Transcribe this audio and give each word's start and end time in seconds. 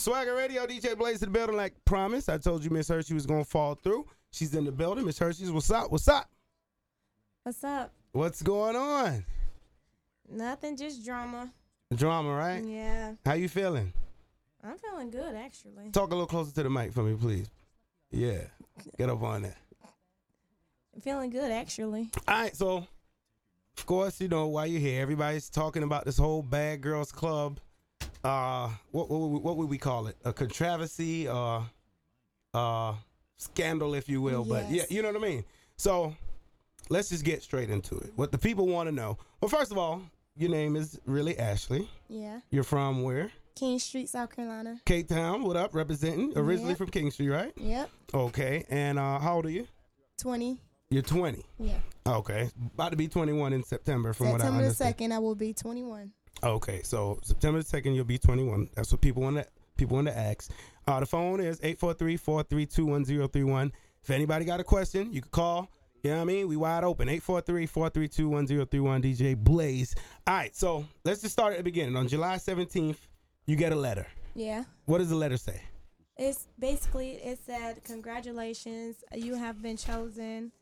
Swagger 0.00 0.34
Radio, 0.34 0.66
DJ 0.66 0.96
Blaze 0.96 1.22
in 1.22 1.30
the 1.30 1.38
building 1.38 1.56
like 1.56 1.74
promised. 1.84 2.30
I 2.30 2.38
told 2.38 2.64
you 2.64 2.70
Miss 2.70 2.88
Hershey 2.88 3.12
was 3.12 3.26
gonna 3.26 3.44
fall 3.44 3.74
through. 3.74 4.06
She's 4.30 4.54
in 4.54 4.64
the 4.64 4.72
building. 4.72 5.04
Miss 5.04 5.18
Hershey's 5.18 5.52
what's 5.52 5.70
up? 5.70 5.92
What's 5.92 6.08
up? 6.08 6.30
What's 7.42 7.62
up? 7.62 7.92
What's 8.12 8.42
going 8.42 8.76
on? 8.76 9.24
Nothing, 10.26 10.76
just 10.76 11.04
drama. 11.04 11.52
Drama, 11.94 12.32
right? 12.34 12.64
Yeah, 12.64 13.12
How 13.26 13.34
you 13.34 13.48
feeling? 13.48 13.92
I'm 14.64 14.78
feeling 14.78 15.10
good 15.10 15.34
actually. 15.34 15.90
Talk 15.90 16.08
a 16.08 16.14
little 16.14 16.26
closer 16.26 16.54
to 16.54 16.62
the 16.62 16.70
mic 16.70 16.94
for 16.94 17.02
me, 17.02 17.14
please. 17.14 17.50
Yeah. 18.10 18.44
Get 18.96 19.10
up 19.10 19.22
on 19.22 19.42
that. 19.42 19.56
Feeling 21.02 21.28
good 21.28 21.50
actually. 21.50 22.08
All 22.26 22.40
right, 22.40 22.56
so 22.56 22.86
of 23.76 23.86
course, 23.86 24.18
you 24.20 24.28
know 24.28 24.46
why 24.46 24.64
you're 24.64 24.80
here. 24.80 25.02
Everybody's 25.02 25.50
talking 25.50 25.82
about 25.82 26.06
this 26.06 26.16
whole 26.16 26.42
Bad 26.42 26.80
Girls 26.80 27.12
Club. 27.12 27.60
Uh, 28.22 28.68
what 28.90 29.08
what, 29.10 29.20
would 29.20 29.28
we- 29.28 29.38
what 29.40 29.56
would 29.56 29.68
we 29.70 29.78
call 29.78 30.06
it? 30.06 30.16
A 30.24 30.32
controversy, 30.32 31.26
uh, 31.28 31.62
uh, 32.54 32.94
scandal, 33.36 33.94
if 33.94 34.08
you 34.08 34.20
will. 34.20 34.44
But 34.44 34.70
yeah, 34.70 34.84
you 34.90 35.02
know 35.02 35.08
what 35.12 35.16
I 35.22 35.26
mean. 35.26 35.44
So 35.76 36.14
let's 36.90 37.08
just 37.08 37.24
get 37.24 37.42
straight 37.42 37.70
into 37.70 37.96
it. 37.98 38.12
What 38.16 38.32
the 38.32 38.38
people 38.38 38.66
want 38.66 38.88
to 38.88 38.94
know. 38.94 39.16
Well, 39.40 39.48
first 39.48 39.72
of 39.72 39.78
all, 39.78 40.02
your 40.36 40.50
name 40.50 40.76
is 40.76 40.98
really 41.06 41.38
Ashley. 41.38 41.88
Yeah. 42.08 42.40
You're 42.50 42.64
from 42.64 43.02
where? 43.02 43.30
Kingstree, 43.56 44.06
South 44.08 44.34
Carolina. 44.34 44.80
Cape 44.86 45.08
Town. 45.08 45.42
What 45.42 45.56
up? 45.56 45.74
Representing. 45.74 46.32
Originally 46.36 46.70
Yep. 46.70 46.78
from 46.78 46.90
Kingstree, 46.90 47.28
right? 47.30 47.52
Yep. 47.56 47.90
Okay. 48.14 48.64
And 48.70 48.98
uh, 48.98 49.18
how 49.18 49.36
old 49.36 49.46
are 49.46 49.50
you? 49.50 49.66
20. 50.18 50.60
You're 50.90 51.02
20. 51.02 51.44
Yeah. 51.58 51.74
Okay. 52.06 52.50
About 52.74 52.90
to 52.90 52.96
be 52.96 53.06
21 53.08 53.52
in 53.52 53.62
September, 53.62 54.12
from 54.12 54.26
what 54.30 54.40
I 54.40 54.44
September 54.44 54.64
understand. 54.64 54.96
2nd, 54.98 55.12
I 55.12 55.18
will 55.18 55.34
be 55.34 55.52
21. 55.52 56.12
Okay, 56.42 56.80
so 56.82 57.18
September 57.22 57.58
the 57.58 57.64
second, 57.64 57.94
you'll 57.94 58.04
be 58.04 58.18
21. 58.18 58.70
That's 58.74 58.90
what 58.92 59.00
people 59.00 59.22
want 59.22 59.36
to 59.36 59.46
people 59.76 59.94
want 59.96 60.08
to 60.08 60.16
ask. 60.16 60.50
Uh, 60.86 61.00
the 61.00 61.06
phone 61.06 61.40
is 61.40 61.58
843-432-1031. 61.60 63.72
If 64.02 64.10
anybody 64.10 64.44
got 64.44 64.60
a 64.60 64.64
question, 64.64 65.12
you 65.12 65.22
can 65.22 65.30
call. 65.30 65.70
You 66.02 66.10
know 66.10 66.16
what 66.16 66.22
I 66.22 66.26
mean? 66.26 66.48
We 66.48 66.56
wide 66.56 66.84
open. 66.84 67.08
843-432-1031. 67.08 69.02
DJ 69.02 69.36
Blaze. 69.36 69.94
All 70.26 70.34
right, 70.34 70.56
so 70.56 70.86
let's 71.04 71.20
just 71.20 71.32
start 71.32 71.52
at 71.52 71.58
the 71.58 71.64
beginning. 71.64 71.96
On 71.96 72.08
July 72.08 72.36
17th, 72.36 72.96
you 73.46 73.56
get 73.56 73.72
a 73.72 73.76
letter. 73.76 74.06
Yeah. 74.34 74.64
What 74.86 74.98
does 74.98 75.10
the 75.10 75.16
letter 75.16 75.36
say? 75.36 75.60
It's 76.16 76.48
basically, 76.58 77.12
it 77.12 77.38
said, 77.44 77.84
Congratulations, 77.84 79.04
you 79.14 79.34
have 79.34 79.62
been 79.62 79.76
chosen 79.76 80.52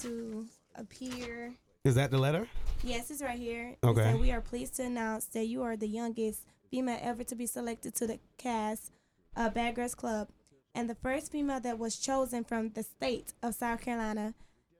to 0.00 0.46
appear. 0.74 1.52
Is 1.84 1.94
that 1.94 2.10
the 2.10 2.18
letter? 2.18 2.48
Yes, 2.86 3.10
it's 3.10 3.20
right 3.20 3.36
here. 3.36 3.74
Okay. 3.82 4.14
We 4.14 4.30
are 4.30 4.40
pleased 4.40 4.76
to 4.76 4.84
announce 4.84 5.24
that 5.26 5.46
you 5.46 5.64
are 5.64 5.76
the 5.76 5.88
youngest 5.88 6.46
female 6.70 6.98
ever 7.02 7.24
to 7.24 7.34
be 7.34 7.46
selected 7.46 7.96
to 7.96 8.06
the 8.06 8.20
cast 8.38 8.92
of 9.36 9.54
Bad 9.54 9.74
Girls 9.74 9.96
Club 9.96 10.28
and 10.72 10.88
the 10.88 10.94
first 10.94 11.32
female 11.32 11.58
that 11.58 11.80
was 11.80 11.98
chosen 11.98 12.44
from 12.44 12.70
the 12.70 12.84
state 12.84 13.32
of 13.42 13.56
South 13.56 13.80
Carolina. 13.80 14.34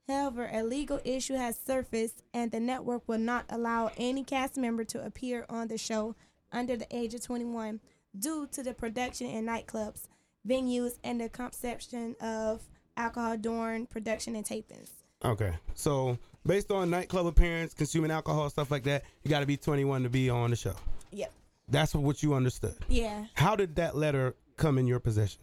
However, 0.06 0.48
a 0.52 0.62
legal 0.62 1.00
issue 1.04 1.34
has 1.34 1.58
surfaced, 1.58 2.22
and 2.32 2.52
the 2.52 2.60
network 2.60 3.02
will 3.08 3.18
not 3.18 3.44
allow 3.48 3.90
any 3.96 4.22
cast 4.22 4.56
member 4.56 4.84
to 4.84 5.04
appear 5.04 5.44
on 5.50 5.66
the 5.66 5.78
show 5.78 6.14
under 6.52 6.76
the 6.76 6.86
age 6.96 7.12
of 7.12 7.22
21 7.22 7.80
due 8.16 8.46
to 8.52 8.62
the 8.62 8.72
production 8.72 9.26
in 9.26 9.46
nightclubs, 9.46 10.06
venues, 10.48 10.92
and 11.02 11.20
the 11.20 11.28
conception 11.28 12.14
of 12.20 12.62
alcohol 12.96 13.36
during 13.36 13.84
production 13.84 14.36
and 14.36 14.46
tapings. 14.46 14.90
Okay. 15.24 15.54
So 15.74 16.18
based 16.46 16.70
on 16.70 16.90
nightclub 16.90 17.26
appearance, 17.26 17.74
consuming 17.74 18.10
alcohol, 18.10 18.48
stuff 18.50 18.70
like 18.70 18.84
that, 18.84 19.04
you 19.22 19.30
got 19.30 19.40
to 19.40 19.46
be 19.46 19.56
21 19.56 20.02
to 20.04 20.08
be 20.08 20.30
on 20.30 20.50
the 20.50 20.56
show. 20.56 20.74
Yep. 21.12 21.32
That's 21.68 21.94
what 21.94 22.22
you 22.22 22.34
understood. 22.34 22.76
Yeah. 22.88 23.26
How 23.34 23.56
did 23.56 23.76
that 23.76 23.96
letter 23.96 24.34
come 24.56 24.78
in 24.78 24.86
your 24.86 25.00
possession? 25.00 25.40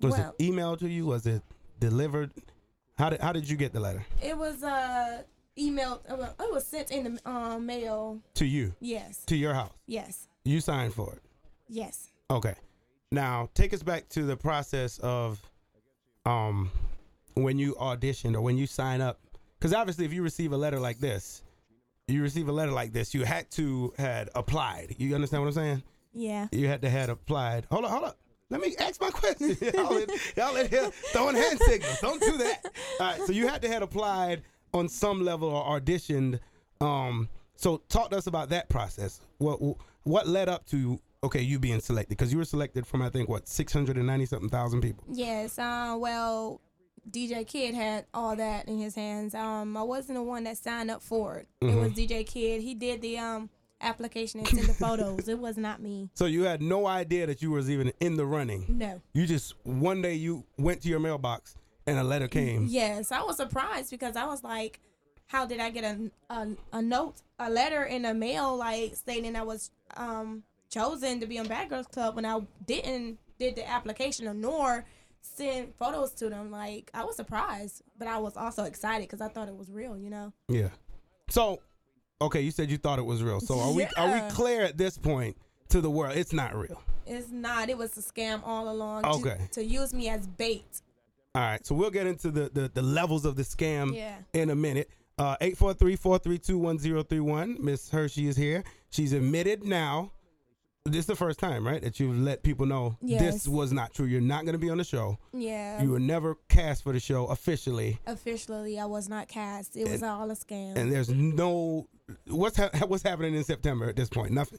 Was 0.00 0.12
Well- 0.12 0.34
it 0.38 0.42
emailed 0.42 0.78
to 0.80 0.88
you? 0.88 1.06
Was 1.06 1.26
it 1.26 1.42
delivered? 1.80 2.32
How 2.98 3.08
did 3.10 3.20
how 3.20 3.32
did 3.32 3.48
you 3.48 3.56
get 3.56 3.72
the 3.72 3.80
letter 3.80 4.04
It 4.22 4.36
was 4.36 4.62
uh 4.62 5.22
emailed. 5.58 6.00
Uh, 6.10 6.16
well, 6.18 6.34
it 6.38 6.52
was 6.52 6.66
sent 6.66 6.90
in 6.90 7.14
the 7.14 7.30
um, 7.30 7.64
mail. 7.66 8.20
to 8.34 8.44
you 8.44 8.74
Yes. 8.80 9.24
to 9.26 9.36
your 9.36 9.54
house? 9.54 9.72
Yes. 9.86 10.28
You 10.44 10.60
signed 10.60 10.92
for 10.94 11.12
it. 11.14 11.22
Yes. 11.68 12.10
Okay. 12.30 12.54
Now 13.10 13.48
take 13.54 13.72
us 13.72 13.82
back 13.82 14.08
to 14.10 14.24
the 14.24 14.36
process 14.36 14.98
of 14.98 15.40
um 16.26 16.70
when 17.34 17.58
you 17.58 17.74
auditioned 17.76 18.34
or 18.34 18.42
when 18.42 18.58
you 18.58 18.66
sign 18.66 19.00
up 19.00 19.18
because 19.62 19.72
obviously 19.72 20.04
if 20.04 20.12
you 20.12 20.24
receive 20.24 20.50
a 20.50 20.56
letter 20.56 20.80
like 20.80 20.98
this 20.98 21.44
you 22.08 22.20
receive 22.20 22.48
a 22.48 22.52
letter 22.52 22.72
like 22.72 22.92
this 22.92 23.14
you 23.14 23.22
had 23.22 23.48
to 23.48 23.94
had 23.96 24.28
applied. 24.34 24.96
You 24.98 25.14
understand 25.14 25.44
what 25.44 25.46
i'm 25.50 25.54
saying? 25.54 25.82
Yeah. 26.12 26.48
you 26.50 26.66
had 26.66 26.82
to 26.82 26.90
had 26.90 27.08
applied. 27.08 27.68
Hold 27.70 27.84
on 27.84 27.90
hold 27.92 28.04
on 28.04 28.12
let 28.50 28.60
me 28.60 28.74
ask 28.80 29.00
my 29.00 29.08
question. 29.08 29.56
Y'all, 29.74 29.96
in, 29.96 30.08
y'all 30.36 30.56
in 30.56 30.68
here 30.68 30.90
throwing 30.90 31.36
hand 31.36 31.58
signals. 31.60 32.00
Don't 32.00 32.20
do 32.20 32.36
that. 32.38 32.66
All 32.98 33.06
right 33.06 33.20
so 33.22 33.32
you 33.32 33.46
had 33.46 33.62
to 33.62 33.68
had 33.68 33.82
applied 33.82 34.42
on 34.74 34.88
some 34.88 35.24
level 35.24 35.48
or 35.48 35.80
auditioned 35.80 36.40
um 36.80 37.28
so 37.54 37.76
talk 37.88 38.10
to 38.10 38.16
us 38.16 38.26
about 38.26 38.48
that 38.48 38.68
process. 38.68 39.20
What 39.38 39.60
what 40.02 40.26
led 40.26 40.48
up 40.48 40.66
to 40.70 40.98
okay 41.22 41.40
you 41.40 41.60
being 41.60 41.78
selected? 41.78 42.18
Because 42.18 42.32
you 42.32 42.38
were 42.38 42.44
selected 42.44 42.84
from 42.84 43.00
i 43.00 43.08
think 43.10 43.28
what 43.28 43.46
690 43.46 44.26
something 44.26 44.50
thousand 44.50 44.80
people. 44.80 45.04
Yes. 45.08 45.56
Uh, 45.56 45.94
well, 45.96 46.60
DJ 47.10 47.46
Kid 47.46 47.74
had 47.74 48.06
all 48.14 48.36
that 48.36 48.68
in 48.68 48.78
his 48.78 48.94
hands. 48.94 49.34
Um, 49.34 49.76
I 49.76 49.82
wasn't 49.82 50.18
the 50.18 50.22
one 50.22 50.44
that 50.44 50.56
signed 50.56 50.90
up 50.90 51.02
for 51.02 51.38
it. 51.38 51.48
It 51.60 51.74
was 51.74 51.92
DJ 51.92 52.26
Kid. 52.26 52.62
He 52.62 52.74
did 52.74 53.02
the 53.02 53.18
um 53.18 53.50
application 53.80 54.38
and 54.40 54.48
sent 54.48 54.66
the 54.68 54.74
photos. 54.74 55.26
It 55.28 55.38
was 55.40 55.56
not 55.56 55.82
me. 55.82 56.08
so 56.14 56.26
you 56.26 56.44
had 56.44 56.62
no 56.62 56.86
idea 56.86 57.26
that 57.26 57.42
you 57.42 57.50
was 57.50 57.68
even 57.68 57.92
in 57.98 58.16
the 58.16 58.24
running 58.24 58.64
No. 58.68 59.00
you 59.12 59.26
just 59.26 59.54
one 59.64 60.00
day 60.00 60.14
you 60.14 60.44
went 60.56 60.82
to 60.82 60.88
your 60.88 61.00
mailbox 61.00 61.56
and 61.84 61.98
a 61.98 62.04
letter 62.04 62.28
came 62.28 62.66
Yes, 62.70 63.10
I 63.10 63.22
was 63.22 63.38
surprised 63.38 63.90
because 63.90 64.14
I 64.14 64.24
was 64.26 64.44
like, 64.44 64.78
how 65.26 65.46
did 65.46 65.58
I 65.58 65.70
get 65.70 65.82
a, 65.82 66.10
a, 66.30 66.46
a 66.74 66.80
note, 66.80 67.22
a 67.40 67.50
letter 67.50 67.82
in 67.82 68.02
the 68.02 68.14
mail, 68.14 68.56
like 68.56 68.94
stating 68.94 69.34
I 69.34 69.42
was 69.42 69.72
um 69.96 70.44
chosen 70.70 71.18
to 71.18 71.26
be 71.26 71.40
on 71.40 71.48
Bad 71.48 71.68
Girls 71.68 71.88
Club 71.88 72.14
when 72.14 72.24
I 72.24 72.38
didn't 72.64 73.18
did 73.40 73.56
the 73.56 73.68
application 73.68 74.28
or 74.28 74.34
nor 74.34 74.84
send 75.22 75.74
photos 75.76 76.12
to 76.12 76.28
them. 76.28 76.50
Like 76.50 76.90
I 76.92 77.04
was 77.04 77.16
surprised, 77.16 77.82
but 77.98 78.08
I 78.08 78.18
was 78.18 78.36
also 78.36 78.64
excited 78.64 79.08
because 79.08 79.20
I 79.20 79.28
thought 79.28 79.48
it 79.48 79.56
was 79.56 79.70
real. 79.70 79.96
You 79.96 80.10
know? 80.10 80.32
Yeah. 80.48 80.68
So, 81.30 81.60
okay, 82.20 82.42
you 82.42 82.50
said 82.50 82.70
you 82.70 82.76
thought 82.76 82.98
it 82.98 83.06
was 83.06 83.22
real. 83.22 83.40
So 83.40 83.58
are 83.58 83.72
we 83.72 83.86
are 83.96 84.12
we 84.12 84.20
clear 84.30 84.62
at 84.62 84.76
this 84.76 84.98
point 84.98 85.36
to 85.70 85.80
the 85.80 85.90
world? 85.90 86.16
It's 86.16 86.32
not 86.32 86.54
real. 86.54 86.82
It's 87.06 87.30
not. 87.30 87.70
It 87.70 87.78
was 87.78 87.96
a 87.96 88.02
scam 88.02 88.42
all 88.44 88.70
along. 88.70 89.06
Okay. 89.06 89.38
To, 89.52 89.60
to 89.60 89.64
use 89.64 89.94
me 89.94 90.08
as 90.08 90.26
bait. 90.26 90.82
All 91.34 91.42
right. 91.42 91.66
So 91.66 91.74
we'll 91.74 91.90
get 91.90 92.06
into 92.06 92.30
the 92.30 92.50
the, 92.52 92.70
the 92.72 92.82
levels 92.82 93.24
of 93.24 93.36
the 93.36 93.42
scam 93.42 93.94
Yeah. 93.96 94.16
in 94.34 94.50
a 94.50 94.54
minute. 94.54 94.90
Uh 95.18 95.36
843-432-1031. 95.42 97.58
Miss 97.58 97.90
Hershey 97.90 98.28
is 98.28 98.36
here. 98.36 98.62
She's 98.90 99.12
admitted 99.12 99.64
now. 99.64 100.12
This 100.84 101.00
is 101.00 101.06
the 101.06 101.14
first 101.14 101.38
time, 101.38 101.64
right, 101.64 101.80
that 101.80 102.00
you've 102.00 102.18
let 102.18 102.42
people 102.42 102.66
know 102.66 102.96
this 103.00 103.46
was 103.46 103.72
not 103.72 103.94
true. 103.94 104.06
You're 104.06 104.20
not 104.20 104.44
going 104.44 104.54
to 104.54 104.58
be 104.58 104.68
on 104.68 104.78
the 104.78 104.84
show. 104.84 105.16
Yeah. 105.32 105.80
You 105.80 105.90
were 105.90 106.00
never 106.00 106.36
cast 106.48 106.82
for 106.82 106.92
the 106.92 106.98
show 106.98 107.26
officially, 107.26 108.00
Officially, 108.06 108.80
I 108.80 108.86
was 108.86 109.08
not 109.08 109.28
cast. 109.28 109.76
It 109.76 109.88
was 109.88 110.02
all 110.02 110.28
a 110.30 110.34
scam. 110.34 110.76
and 110.76 110.92
there's 110.92 111.08
no 111.08 111.86
what's 112.26 112.56
ha- 112.56 112.70
what's 112.88 113.04
happening 113.04 113.34
in 113.34 113.44
September 113.44 113.88
at 113.88 113.94
this 113.94 114.08
point. 114.08 114.32
Nothing. 114.32 114.58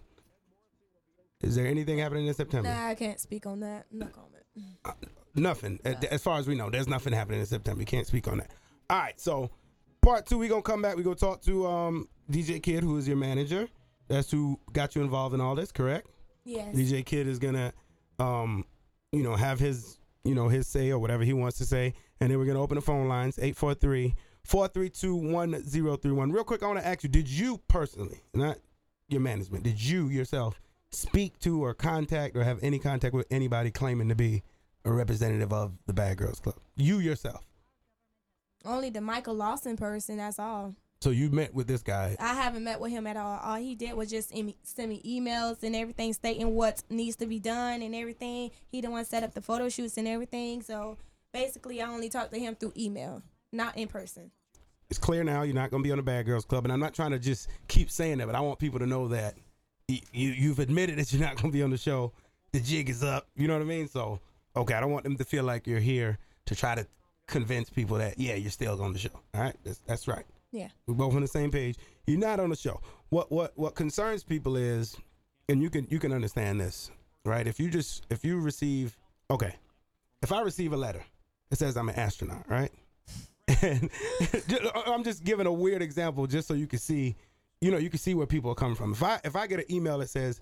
Is 1.42 1.56
there 1.56 1.68
anything 1.68 1.98
happening 1.98 2.26
in 2.28 2.34
September? 2.34 2.70
nah, 2.70 2.88
I 2.88 2.96
can't 2.96 3.20
speak 3.20 3.46
on 3.46 3.60
that. 3.60 3.86
No 3.92 4.06
comment. 4.06 4.44
Nothing. 5.36 5.78
A- 5.84 6.14
As 6.14 6.24
far 6.24 6.40
as 6.40 6.48
we 6.48 6.56
know, 6.56 6.70
there's 6.70 6.88
nothing 6.88 7.12
happening 7.12 7.42
in 7.42 7.46
September. 7.46 7.82
You 7.82 7.86
can't 7.86 8.08
speak 8.08 8.30
on 8.30 8.38
that. 8.38 8.52
All 8.90 8.98
right. 9.00 9.20
So, 9.20 9.50
part 10.02 10.26
two, 10.26 10.38
we're 10.38 10.48
gonna 10.50 10.62
come 10.62 10.82
back. 10.82 10.96
We're 10.96 11.04
gonna 11.04 11.18
talk 11.18 11.42
to 11.44 11.68
um, 11.68 12.08
DJ 12.32 12.64
Kid, 12.64 12.82
who 12.82 12.96
is 12.96 13.10
your 13.10 13.18
manager. 13.18 13.68
That's 14.08 14.32
who 14.32 14.58
got 14.72 14.96
you 14.96 15.02
involved 15.02 15.36
in 15.36 15.42
all 15.42 15.56
this, 15.56 15.72
correct? 15.72 16.08
Yes. 16.46 16.76
DJ 16.76 17.06
Kid 17.06 17.28
is 17.28 17.40
gonna, 17.40 17.74
um, 18.20 18.66
you 19.12 19.24
know, 19.24 19.36
have 19.36 19.60
his, 19.60 19.98
you 20.24 20.36
know, 20.36 20.50
his 20.50 20.68
say 20.68 20.92
or 20.92 21.00
whatever 21.00 21.24
he 21.24 21.34
wants 21.34 21.58
to 21.60 21.66
say, 21.66 21.94
and 22.20 22.30
then 22.32 22.38
we're 22.38 22.46
gonna 22.46 22.62
open 22.62 22.76
the 22.76 22.82
phone 22.82 23.08
lines 23.08 23.38
843-432-1031. 23.38 26.34
Real 26.34 26.44
quick, 26.44 26.62
I 26.64 26.68
want 26.68 26.80
to 26.80 26.88
ask 26.88 27.04
you: 27.04 27.10
Did 27.10 27.30
you 27.30 27.62
personally, 27.68 28.22
not 28.34 28.58
your 29.10 29.22
management, 29.22 29.64
did 29.64 29.82
you 29.82 30.10
yourself 30.10 30.60
speak 30.92 31.40
to 31.40 31.64
or 31.64 31.74
contact 31.74 32.36
or 32.36 32.44
have 32.44 32.60
any 32.62 32.80
contact 32.80 33.14
with 33.14 33.28
anybody 33.32 33.72
claiming 33.72 34.10
to 34.10 34.16
be 34.16 34.44
a 34.86 34.92
representative 34.92 35.54
of 35.54 35.74
the 35.86 35.94
Bad 35.94 36.18
Girls 36.18 36.40
Club? 36.40 36.56
You 36.76 37.00
yourself. 37.00 37.46
Only 38.66 38.90
the 38.90 39.02
Michael 39.02 39.36
Lawson 39.36 39.78
person. 39.78 40.18
That's 40.18 40.40
all. 40.40 40.76
So 41.04 41.10
you 41.10 41.30
met 41.32 41.54
with 41.54 41.68
this 41.68 41.82
guy. 41.82 42.16
I 42.18 42.34
haven't 42.34 42.64
met 42.64 42.80
with 42.80 42.94
him 42.94 43.06
at 43.08 43.18
all. 43.18 43.38
All 43.44 43.58
he 43.58 43.76
did 43.76 43.94
was 43.94 44.10
just 44.10 44.30
send 44.30 44.90
me 44.90 45.02
emails 45.06 45.62
and 45.62 45.76
everything 45.76 46.14
stating 46.14 46.56
what 46.56 46.82
needs 46.90 47.18
to 47.18 47.26
be 47.26 47.40
done 47.40 47.82
and 47.82 47.94
everything. 47.94 48.52
He 48.70 48.80
the 48.80 48.90
one 48.90 49.04
set 49.04 49.22
up 49.22 49.34
the 49.34 49.42
photo 49.42 49.68
shoots 49.68 49.98
and 49.98 50.08
everything. 50.08 50.62
So 50.62 50.96
basically, 51.34 51.82
I 51.82 51.90
only 51.90 52.08
talked 52.08 52.32
to 52.32 52.40
him 52.40 52.56
through 52.56 52.72
email, 52.78 53.22
not 53.52 53.78
in 53.78 53.90
person. 53.90 54.32
It's 54.90 54.98
clear 54.98 55.26
now 55.26 55.42
you're 55.42 55.54
not 55.54 55.72
going 55.72 55.84
to 55.84 55.86
be 55.86 55.92
on 55.92 55.98
the 55.98 56.04
Bad 56.04 56.26
Girls 56.26 56.46
Club, 56.46 56.64
and 56.64 56.72
I'm 56.72 56.80
not 56.80 56.94
trying 56.94 57.12
to 57.12 57.20
just 57.20 57.50
keep 57.68 57.92
saying 57.92 58.20
that, 58.20 58.28
but 58.28 58.36
I 58.36 58.40
want 58.40 58.60
people 58.60 58.80
to 58.80 58.88
know 58.88 59.10
that 59.10 59.36
you 59.90 60.00
you've 60.14 60.60
admitted 60.60 61.00
that 61.00 61.12
you're 61.12 61.22
not 61.22 61.36
going 61.36 61.52
to 61.52 61.54
be 61.54 61.64
on 61.64 61.70
the 61.70 61.78
show, 61.78 62.14
the 62.54 62.62
jig 62.62 62.90
is 62.90 63.04
up. 63.04 63.28
You 63.36 63.50
know 63.50 63.56
what 63.56 63.62
I 63.62 63.66
mean? 63.66 63.90
So 63.90 64.22
okay, 64.56 64.74
I 64.74 64.80
don't 64.80 64.92
want 64.92 65.04
them 65.04 65.18
to 65.18 65.26
feel 65.26 65.44
like 65.44 65.68
you're 65.68 65.80
here 65.80 66.18
to 66.46 66.56
try 66.56 66.76
to 66.76 66.88
convince 67.28 67.70
people 67.70 67.98
that 67.98 68.18
yeah, 68.18 68.36
you're 68.36 68.52
still 68.52 68.82
on 68.82 68.94
the 68.94 69.00
show. 69.00 69.20
All 69.34 69.42
right, 69.42 69.56
that's, 69.66 69.80
that's 69.86 70.08
right. 70.08 70.24
Yeah. 70.54 70.70
We're 70.86 70.94
both 70.94 71.16
on 71.16 71.22
the 71.22 71.28
same 71.28 71.52
page. 71.52 71.78
You're 72.06 72.20
not 72.20 72.40
on 72.40 72.52
the 72.52 72.56
show. 72.56 72.80
What 73.10 73.32
what 73.32 73.58
what 73.58 73.76
concerns 73.76 74.24
people 74.24 74.56
is, 74.56 74.96
and 75.50 75.62
you 75.62 75.70
can 75.70 75.88
you 75.90 76.00
can 76.00 76.14
understand 76.14 76.62
this, 76.62 76.92
right? 77.26 77.46
If 77.46 77.60
you 77.60 77.70
just 77.70 78.06
if 78.12 78.24
you 78.24 78.40
receive 78.40 78.96
okay, 79.32 79.56
if 80.22 80.32
I 80.32 80.42
receive 80.42 80.72
a 80.72 80.78
letter 80.78 81.04
that 81.50 81.58
says 81.58 81.76
I'm 81.76 81.90
an 81.90 81.96
astronaut, 81.96 82.46
right? 82.48 82.72
And 83.62 83.90
uh, 84.64 84.84
I'm 84.86 85.04
just 85.04 85.24
giving 85.24 85.48
a 85.48 85.52
weird 85.52 85.82
example 85.82 86.28
just 86.28 86.48
so 86.48 86.54
you 86.54 86.68
can 86.68 86.80
see, 86.80 87.16
you 87.60 87.72
know, 87.72 87.78
you 87.78 87.90
can 87.90 88.00
see 88.00 88.14
where 88.14 88.28
people 88.28 88.52
are 88.52 88.56
coming 88.56 88.76
from. 88.76 88.92
If 88.92 89.02
I 89.02 89.20
if 89.24 89.36
I 89.36 89.48
get 89.48 89.60
an 89.60 89.72
email 89.72 89.98
that 89.98 90.10
says, 90.10 90.40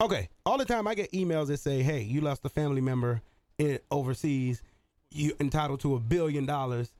okay, 0.00 0.28
all 0.46 0.56
the 0.56 0.64
time 0.64 0.86
I 0.86 0.94
get 0.94 1.10
emails 1.10 1.48
that 1.48 1.58
say, 1.58 1.82
hey, 1.82 2.02
you 2.02 2.20
lost 2.20 2.44
a 2.44 2.48
family 2.48 2.80
member 2.80 3.22
in 3.58 3.80
overseas, 3.90 4.62
you 5.10 5.32
entitled 5.40 5.80
to 5.80 5.96
a 5.96 6.00
billion 6.00 6.46
dollars 6.46 6.92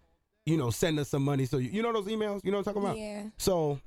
you 0.49 0.57
know, 0.57 0.71
send 0.71 0.99
us 0.99 1.09
some 1.09 1.23
money. 1.25 1.45
So 1.45 1.59
you, 1.59 1.71
you 1.71 1.83
know 1.83 1.93
those 1.93 2.07
emails. 2.07 2.41
You 2.45 2.51
know 2.51 2.59
what 2.59 2.67
I'm 2.67 2.75
talking 2.75 2.83
about. 2.83 2.99
Yeah. 2.99 3.25
So, 3.37 3.79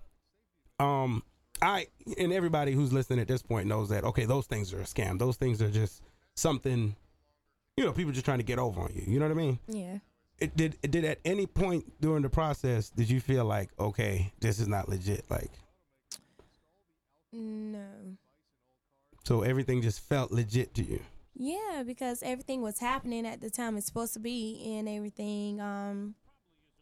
um, 0.79 1.23
I 1.61 1.87
and 2.17 2.31
everybody 2.31 2.71
who's 2.73 2.93
listening 2.93 3.19
at 3.19 3.27
this 3.27 3.41
point 3.41 3.67
knows 3.67 3.89
that 3.89 4.03
okay, 4.03 4.25
those 4.25 4.45
things 4.45 4.73
are 4.73 4.79
a 4.81 4.83
scam. 4.85 5.17
Those 5.19 5.37
things 5.37 5.61
are 5.61 5.69
just 5.69 6.01
something, 6.35 6.95
you 7.77 7.83
know, 7.85 7.91
people 7.91 8.11
just 8.11 8.25
trying 8.25 8.39
to 8.39 8.43
get 8.43 8.59
over 8.59 8.81
on 8.81 8.91
you. 8.95 9.03
You 9.07 9.19
know 9.19 9.25
what 9.25 9.31
I 9.31 9.35
mean? 9.35 9.59
Yeah. 9.67 9.97
It 10.39 10.55
did. 10.55 10.77
It 10.81 10.91
did 10.91 11.05
at 11.05 11.19
any 11.25 11.45
point 11.45 11.99
during 12.01 12.23
the 12.23 12.29
process 12.29 12.89
did 12.89 13.09
you 13.09 13.19
feel 13.19 13.45
like 13.45 13.69
okay, 13.79 14.31
this 14.39 14.59
is 14.59 14.67
not 14.67 14.89
legit? 14.89 15.25
Like, 15.29 15.51
No. 17.31 18.17
so 19.23 19.41
everything 19.41 19.81
just 19.81 19.99
felt 19.99 20.31
legit 20.31 20.73
to 20.75 20.83
you. 20.83 20.99
Yeah, 21.35 21.83
because 21.85 22.21
everything 22.23 22.61
was 22.61 22.79
happening 22.79 23.25
at 23.25 23.39
the 23.41 23.49
time 23.49 23.77
it's 23.77 23.85
supposed 23.85 24.13
to 24.13 24.19
be 24.19 24.61
and 24.77 24.87
everything. 24.89 25.61
Um, 25.61 26.15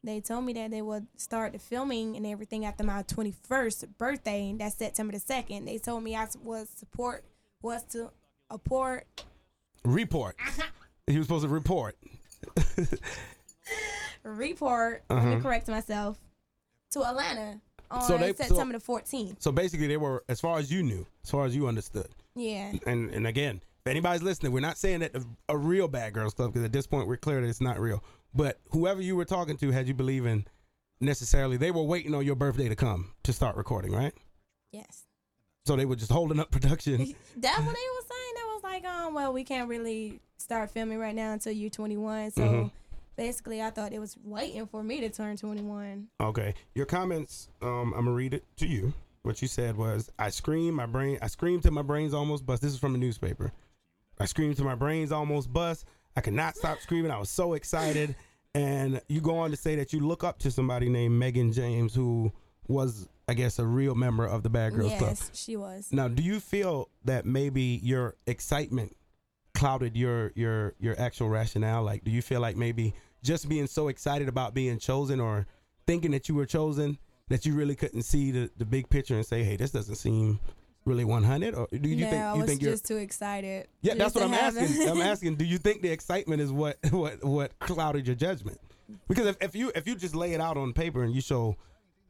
they 0.03 0.21
told 0.21 0.45
me 0.45 0.53
that 0.53 0.71
they 0.71 0.81
would 0.81 1.07
start 1.17 1.53
the 1.53 1.59
filming 1.59 2.15
and 2.15 2.25
everything 2.25 2.65
after 2.65 2.83
my 2.83 3.03
21st 3.03 3.97
birthday. 3.97 4.49
and 4.49 4.59
That's 4.61 4.75
September 4.75 5.11
the 5.13 5.19
2nd. 5.19 5.65
They 5.65 5.77
told 5.77 6.03
me 6.03 6.15
I 6.15 6.27
was 6.43 6.69
support 6.69 7.23
was 7.61 7.83
to 7.91 8.11
report 8.51 9.05
Report. 9.83 10.35
he 11.07 11.17
was 11.17 11.27
supposed 11.27 11.43
to 11.43 11.49
report. 11.49 11.95
report. 14.23 15.03
Let 15.09 15.17
Uh-huh. 15.17 15.35
me 15.35 15.41
correct 15.41 15.67
myself 15.67 16.17
to 16.91 17.03
Atlanta 17.07 17.61
on 17.91 18.01
So 18.03 18.17
they- 18.17 18.33
so- 18.33 18.43
September 18.45 18.77
the 18.77 18.83
14th. 18.83 19.41
So 19.41 19.51
basically, 19.51 19.87
they 19.87 19.97
were 19.97 20.23
as 20.29 20.39
far 20.39 20.59
as 20.59 20.71
you 20.71 20.83
knew, 20.83 21.05
as 21.23 21.29
far 21.31 21.45
as 21.45 21.55
you 21.55 21.67
understood. 21.67 22.07
Yeah. 22.35 22.73
and 22.85 23.09
and 23.09 23.27
again, 23.27 23.61
if 23.85 23.87
anybody's 23.89 24.21
listening, 24.23 24.51
we're 24.53 24.59
not 24.61 24.77
saying 24.77 24.99
that 25.01 25.15
a, 25.15 25.23
a 25.49 25.57
real 25.57 25.87
bad 25.87 26.13
girls 26.13 26.33
club 26.33 26.51
because 26.53 26.63
at 26.63 26.71
this 26.71 26.87
point 26.87 27.07
we're 27.07 27.17
clear 27.17 27.41
that 27.41 27.47
it's 27.47 27.59
not 27.61 27.79
real. 27.79 28.03
But 28.33 28.59
whoever 28.71 29.01
you 29.01 29.15
were 29.15 29.25
talking 29.25 29.57
to 29.57 29.71
had 29.71 29.87
you 29.87 29.93
believing 29.93 30.45
necessarily 31.01 31.57
they 31.57 31.71
were 31.71 31.83
waiting 31.83 32.13
on 32.13 32.25
your 32.25 32.35
birthday 32.35 32.69
to 32.69 32.75
come 32.75 33.11
to 33.23 33.33
start 33.33 33.55
recording, 33.55 33.91
right? 33.91 34.13
Yes. 34.71 35.05
So 35.65 35.75
they 35.75 35.85
were 35.85 35.95
just 35.95 36.11
holding 36.11 36.39
up 36.39 36.51
production. 36.51 36.97
That's 37.37 37.57
what 37.59 37.65
they 37.65 37.69
were 37.71 38.05
saying. 38.07 38.33
That 38.35 38.45
was 38.53 38.61
like, 38.63 38.85
um, 38.85 39.13
well, 39.13 39.33
we 39.33 39.43
can't 39.43 39.69
really 39.69 40.19
start 40.37 40.71
filming 40.71 40.99
right 40.99 41.15
now 41.15 41.31
until 41.33 41.53
you're 41.53 41.69
21. 41.69 42.31
So 42.31 42.41
Mhm. 42.41 42.71
basically, 43.15 43.61
I 43.61 43.69
thought 43.71 43.93
it 43.93 43.99
was 43.99 44.15
waiting 44.23 44.65
for 44.67 44.83
me 44.83 44.99
to 45.01 45.09
turn 45.09 45.37
21. 45.37 46.07
Okay, 46.21 46.53
your 46.75 46.85
comments. 46.85 47.49
Um, 47.61 47.93
I'm 47.93 48.05
gonna 48.05 48.13
read 48.13 48.33
it 48.33 48.45
to 48.57 48.67
you. 48.67 48.93
What 49.23 49.41
you 49.41 49.47
said 49.49 49.75
was, 49.75 50.09
"I 50.17 50.29
scream, 50.29 50.75
my 50.75 50.85
brain. 50.85 51.17
I 51.21 51.27
scream 51.27 51.59
till 51.61 51.73
my 51.73 51.81
brains 51.81 52.13
almost 52.13 52.45
bust." 52.45 52.61
This 52.61 52.71
is 52.73 52.79
from 52.79 52.95
a 52.95 52.97
newspaper. 52.97 53.51
I 54.17 54.25
scream 54.25 54.53
till 54.53 54.65
my 54.65 54.75
brains 54.75 55.11
almost 55.11 55.51
bust. 55.51 55.85
I 56.19 56.21
could 56.21 56.33
not 56.33 56.57
stop 56.57 56.81
screaming. 56.81 57.11
I 57.11 57.17
was 57.17 57.29
so 57.29 57.53
excited. 57.53 58.13
And 58.53 58.99
you 59.07 59.21
go 59.21 59.37
on 59.37 59.51
to 59.51 59.55
say 59.55 59.77
that 59.77 59.93
you 59.93 60.01
look 60.01 60.25
up 60.25 60.37
to 60.39 60.51
somebody 60.51 60.89
named 60.89 61.17
Mehgan 61.17 61.53
James, 61.53 61.95
who 61.95 62.33
was, 62.67 63.07
I 63.29 63.35
guess, 63.35 63.57
a 63.57 63.65
real 63.65 63.95
member 63.95 64.25
of 64.25 64.43
the 64.43 64.49
Bad 64.49 64.73
Girls 64.73 64.93
Club. 64.95 65.11
yes, 65.11 65.31
she 65.33 65.55
was. 65.55 65.87
Now, 65.93 66.09
do 66.09 66.21
you 66.21 66.41
feel 66.41 66.89
that 67.05 67.25
maybe 67.25 67.79
your 67.81 68.17
excitement 68.27 68.97
clouded 69.53 69.95
your 69.95 70.33
your 70.35 70.73
your 70.77 70.99
actual 70.99 71.29
rationale? 71.29 71.83
Like, 71.83 72.03
do 72.03 72.11
you 72.11 72.21
feel 72.21 72.41
like 72.41 72.57
maybe 72.57 72.93
just 73.23 73.47
being 73.47 73.67
so 73.67 73.87
excited 73.87 74.27
about 74.27 74.53
being 74.53 74.77
chosen 74.77 75.21
or 75.21 75.47
thinking 75.87 76.11
that 76.11 76.27
you 76.27 76.35
were 76.35 76.45
chosen 76.45 76.97
that 77.29 77.45
you 77.45 77.53
really 77.53 77.75
couldn't 77.75 78.01
see 78.01 78.31
the, 78.31 78.49
the 78.57 78.65
big 78.65 78.89
picture 78.89 79.15
and 79.15 79.25
say, 79.25 79.43
"Hey, 79.43 79.55
this 79.55 79.71
doesn't 79.71 79.95
seem 79.95 80.41
really 80.89 81.05
100"? 81.05 81.55
Or 81.55 81.67
do 81.71 81.87
you 81.87 82.03
no, 82.05 82.09
think 82.09 82.23
I 82.23 82.33
you 82.33 82.39
was 82.41 82.49
think 82.49 82.61
you're 82.61 82.71
just 82.71 82.85
too 82.85 82.97
excited. 82.97 83.67
yeah, 83.81 83.93
that's 83.93 84.13
what 84.15 84.23
I'm 84.23 84.33
asking. 84.33 84.89
I'm 84.89 85.01
asking, 85.01 85.35
do 85.35 85.45
you 85.45 85.57
think 85.65 85.81
the 85.81 85.89
excitement 85.91 86.41
is 86.41 86.51
what 86.51 86.77
what 86.91 87.23
what 87.23 87.57
clouded 87.59 88.05
your 88.07 88.15
judgment? 88.15 88.59
Because 89.07 89.27
if, 89.27 89.37
if 89.41 89.55
you 89.55 89.71
if 89.75 89.87
you 89.87 89.95
just 89.95 90.15
lay 90.15 90.33
it 90.33 90.41
out 90.41 90.57
on 90.57 90.73
paper 90.73 91.03
and 91.03 91.13
you 91.13 91.21
show 91.21 91.55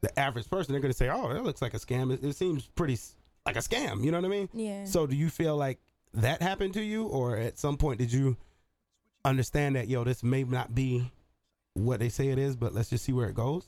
the 0.00 0.18
average 0.18 0.48
person, 0.48 0.72
they're 0.72 0.80
going 0.80 0.92
to 0.92 0.96
say, 0.96 1.10
"Oh, 1.10 1.32
that 1.32 1.44
looks 1.44 1.60
like 1.62 1.74
a 1.74 1.78
scam. 1.78 2.12
It, 2.12 2.24
it 2.24 2.34
seems 2.34 2.66
pretty 2.68 2.94
s- 2.94 3.14
like 3.44 3.56
a 3.56 3.60
scam." 3.60 4.02
You 4.02 4.10
know 4.10 4.18
what 4.18 4.24
I 4.24 4.30
mean? 4.30 4.48
yeah. 4.54 4.84
So, 4.86 5.06
do 5.06 5.14
you 5.14 5.28
feel 5.28 5.56
like 5.56 5.78
that 6.14 6.40
happened 6.42 6.74
to 6.74 6.82
you, 6.82 7.04
or 7.04 7.36
at 7.36 7.58
some 7.58 7.76
point 7.76 7.98
did 7.98 8.12
you 8.12 8.36
understand 9.24 9.76
that 9.76 9.88
yo, 9.88 10.04
this 10.04 10.22
may 10.22 10.42
not 10.44 10.74
be 10.74 11.10
what 11.74 12.00
they 12.00 12.08
say 12.08 12.28
it 12.28 12.38
is, 12.38 12.56
but 12.56 12.72
let's 12.74 12.88
just 12.90 13.04
see 13.04 13.12
where 13.12 13.28
it 13.28 13.34
goes? 13.34 13.66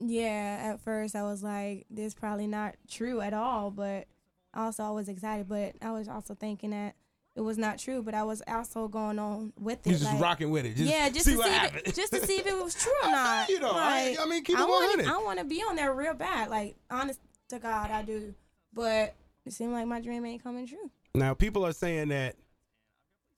Yeah, 0.00 0.72
at 0.72 0.80
first 0.80 1.16
I 1.16 1.22
was 1.22 1.42
like, 1.42 1.86
this 1.90 2.14
probably 2.14 2.46
not 2.46 2.76
true 2.88 3.20
at 3.20 3.32
all, 3.32 3.70
but 3.70 4.06
also 4.54 4.84
I 4.84 4.90
was 4.90 5.08
excited, 5.08 5.48
but 5.48 5.74
I 5.80 5.92
was 5.92 6.08
also 6.08 6.34
thinking 6.34 6.70
that 6.70 6.94
it 7.34 7.42
was 7.42 7.58
not 7.58 7.78
true, 7.78 8.02
but 8.02 8.14
I 8.14 8.22
was 8.22 8.42
also 8.48 8.88
going 8.88 9.18
on 9.18 9.52
with 9.60 9.86
it. 9.86 9.90
You 9.90 9.98
just 9.98 10.10
like, 10.10 10.20
rocking 10.20 10.50
with 10.50 10.64
it. 10.64 10.76
Just 10.76 10.90
yeah, 10.90 11.08
just 11.10 11.26
see 11.26 11.36
to 11.36 11.42
see 11.42 11.50
if 11.50 11.76
it, 11.76 11.94
just 11.94 12.12
to 12.12 12.26
see 12.26 12.38
if 12.38 12.46
it 12.46 12.56
was 12.56 12.74
true 12.82 12.92
or 13.04 13.10
not. 13.10 13.48
you 13.48 13.60
know, 13.60 13.72
I, 13.72 14.10
Like, 14.10 14.20
I 14.20 14.26
mean, 14.30 14.42
keep 14.42 14.56
it 14.56 14.62
I 14.62 14.64
want 14.64 14.96
100. 14.98 15.12
I 15.12 15.22
want 15.22 15.38
to 15.38 15.44
be 15.44 15.62
on 15.62 15.76
there 15.76 15.92
real 15.94 16.14
bad. 16.14 16.48
Like 16.48 16.76
honest 16.90 17.20
to 17.50 17.58
God, 17.58 17.90
I 17.90 18.02
do. 18.02 18.34
But 18.72 19.14
it 19.44 19.52
seemed 19.52 19.72
like 19.72 19.86
my 19.86 20.00
dream 20.00 20.24
ain't 20.24 20.42
coming 20.42 20.66
true. 20.66 20.90
Now 21.14 21.34
people 21.34 21.64
are 21.66 21.72
saying 21.72 22.08
that 22.08 22.36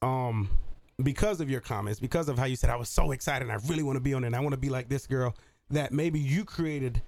um 0.01 0.49
because 1.03 1.41
of 1.41 1.51
your 1.51 1.61
comments, 1.61 1.99
because 1.99 2.29
of 2.29 2.39
how 2.39 2.45
you 2.45 2.57
said 2.57 2.71
I 2.71 2.77
was 2.77 2.89
so 2.89 3.11
excited 3.11 3.49
and 3.49 3.53
I 3.53 3.61
really 3.69 3.83
want 3.83 3.97
to 3.97 4.01
be 4.01 4.15
on 4.15 4.23
it 4.23 4.29
and 4.29 4.37
I 4.37 4.41
want 4.41 4.53
to 4.53 4.61
be 4.61 4.69
like 4.69 4.89
this 4.89 5.07
girl, 5.09 5.35
that 5.71 5.93
maybe 5.93 6.19
you 6.19 6.45
created 6.45 7.03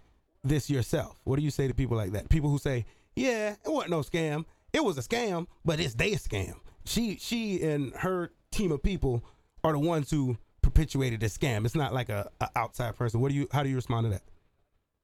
this 0.44 0.70
yourself. 0.70 1.18
What 1.24 1.36
do 1.36 1.42
you 1.42 1.50
say 1.50 1.68
to 1.68 1.74
people 1.74 1.96
like 1.96 2.12
that? 2.12 2.28
People 2.28 2.50
who 2.50 2.58
say, 2.58 2.84
Yeah, 3.16 3.50
it 3.64 3.68
wasn't 3.70 3.90
no 3.90 4.00
scam. 4.00 4.44
It 4.72 4.84
was 4.84 4.96
a 4.98 5.02
scam, 5.02 5.46
but 5.64 5.80
it's 5.80 5.94
their 5.94 6.14
scam. 6.16 6.54
She 6.84 7.16
she 7.16 7.62
and 7.62 7.92
her 7.96 8.30
team 8.50 8.72
of 8.72 8.82
people 8.82 9.24
are 9.64 9.72
the 9.72 9.78
ones 9.78 10.10
who 10.10 10.36
perpetuated 10.62 11.20
the 11.20 11.26
scam. 11.26 11.64
It's 11.64 11.74
not 11.74 11.92
like 11.92 12.08
a, 12.08 12.30
a 12.40 12.48
outside 12.56 12.96
person. 12.96 13.20
What 13.20 13.30
do 13.30 13.34
you 13.34 13.48
how 13.52 13.62
do 13.62 13.68
you 13.68 13.76
respond 13.76 14.06
to 14.06 14.10
that? 14.10 14.22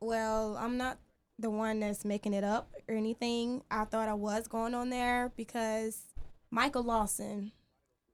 Well, 0.01 0.57
I'm 0.59 0.77
not 0.77 0.99
the 1.39 1.51
one 1.51 1.81
that's 1.81 2.05
making 2.05 2.33
it 2.35 2.45
up 2.45 2.71
or 2.89 2.95
anything. 2.95 3.63
I 3.71 3.85
thought 3.85 4.09
I 4.09 4.15
was 4.15 4.49
going 4.49 4.75
on 4.75 4.89
there 4.91 5.33
because 5.37 6.01
Michael 6.51 6.83
Lawson, 6.85 7.53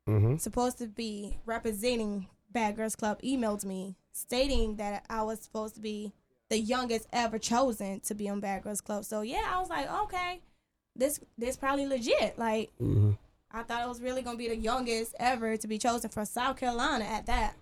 Mm-hmm. 0.08 0.38
supposed 0.38 0.78
to 0.78 0.88
be 0.88 1.38
representing 1.46 2.26
Bad 2.50 2.75
Girls 2.76 2.96
Club, 2.96 3.20
emailed 3.22 3.64
me 3.64 3.94
stating 4.12 4.76
that 4.76 5.04
I 5.09 5.23
was 5.23 5.40
supposed 5.40 5.75
to 5.75 5.81
be 5.81 6.12
the 6.49 6.59
youngest 6.59 7.09
ever 7.12 7.38
chosen 7.38 8.00
to 8.00 8.14
be 8.14 8.28
on 8.28 8.40
Bad 8.40 8.62
Girls 8.62 8.81
Club. 8.81 9.04
So 9.04 9.23
yeah, 9.23 9.50
I 9.50 9.59
was 9.59 9.71
like, 9.71 9.90
okay, 10.04 10.40
this 10.95 11.21
this 11.38 11.57
probably 11.57 11.87
legit. 11.87 12.38
Like 12.38 12.71
Mm-hmm. 12.81 13.12
I 13.54 13.62
thought 13.62 13.83
it 13.83 13.88
was 13.88 14.00
really 14.00 14.23
gonna 14.23 14.38
be 14.38 14.49
the 14.49 14.57
youngest 14.57 15.14
ever 15.19 15.57
to 15.57 15.69
be 15.69 15.78
chosen 15.78 16.11
from 16.11 16.25
South 16.25 16.57
Carolina 16.57 17.04
at 17.04 17.26
that 17.26 17.54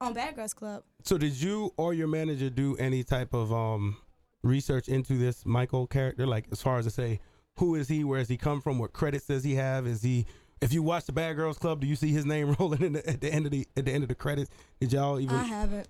on 0.00 0.14
Bad 0.14 0.36
Girls 0.36 0.54
Club. 0.54 0.82
So 1.04 1.18
did 1.18 1.40
you 1.40 1.72
or 1.76 1.94
your 1.94 2.08
manager 2.08 2.50
do 2.50 2.76
any 2.76 3.02
type 3.02 3.34
of 3.34 3.52
um 3.52 3.96
research 4.42 4.88
into 4.88 5.18
this 5.18 5.44
Michael 5.46 5.86
character? 5.86 6.26
Like 6.26 6.46
as 6.52 6.62
far 6.62 6.78
as 6.78 6.84
to 6.84 6.90
say 6.90 7.20
who 7.56 7.74
is 7.74 7.88
he, 7.88 8.02
where 8.02 8.18
has 8.18 8.28
he 8.28 8.36
come 8.36 8.60
from, 8.60 8.78
what 8.78 8.92
credits 8.92 9.26
does 9.26 9.44
he 9.44 9.54
have? 9.54 9.86
Is 9.86 10.02
he 10.02 10.26
if 10.62 10.72
you 10.72 10.82
watch 10.82 11.04
the 11.04 11.12
Bad 11.12 11.34
Girls 11.36 11.58
Club, 11.58 11.80
do 11.80 11.86
you 11.86 11.96
see 11.96 12.08
his 12.08 12.24
name 12.24 12.54
rolling 12.58 12.82
in 12.82 12.92
the, 12.94 13.06
at 13.08 13.20
the 13.20 13.32
end 13.32 13.44
of 13.46 13.52
the 13.52 13.66
at 13.76 13.84
the 13.84 13.92
end 13.92 14.02
of 14.04 14.08
the 14.08 14.14
credits? 14.14 14.50
Did 14.80 14.92
y'all 14.92 15.20
even 15.20 15.36
I 15.36 15.42
haven't. 15.44 15.88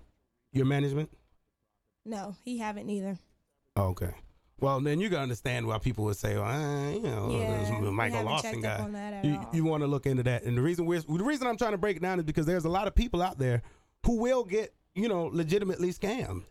your 0.51 0.65
management? 0.65 1.09
No, 2.05 2.35
he 2.43 2.57
haven't 2.57 2.85
neither. 2.85 3.17
Oh, 3.77 3.85
okay. 3.89 4.11
Well, 4.59 4.79
then 4.79 4.99
you 4.99 5.09
can 5.09 5.19
understand 5.19 5.67
why 5.67 5.77
people 5.77 6.05
would 6.05 6.15
say, 6.15 6.35
well, 6.35 6.43
uh, 6.45 6.89
you 6.91 7.01
know, 7.01 7.37
Yeah, 7.37 7.89
Michael 7.89 8.23
Lawson 8.23 8.61
guy. 8.61 8.77
on 8.79 8.93
that 8.93 9.13
at 9.13 9.25
You, 9.25 9.35
all. 9.35 9.49
you 9.51 9.63
want 9.65 9.81
to 9.83 9.87
look 9.87 10.05
into 10.05 10.23
that, 10.23 10.43
and 10.43 10.57
the 10.57 10.61
reason 10.61 10.85
we're 10.85 11.01
the 11.01 11.23
reason 11.23 11.47
I'm 11.47 11.57
trying 11.57 11.71
to 11.71 11.77
break 11.77 11.97
it 11.97 12.01
down 12.01 12.19
is 12.19 12.25
because 12.25 12.45
there's 12.45 12.65
a 12.65 12.69
lot 12.69 12.87
of 12.87 12.95
people 12.95 13.21
out 13.21 13.37
there 13.37 13.61
who 14.05 14.17
will 14.17 14.43
get 14.43 14.73
you 14.95 15.07
know 15.07 15.25
legitimately 15.33 15.91
scammed. 15.93 16.43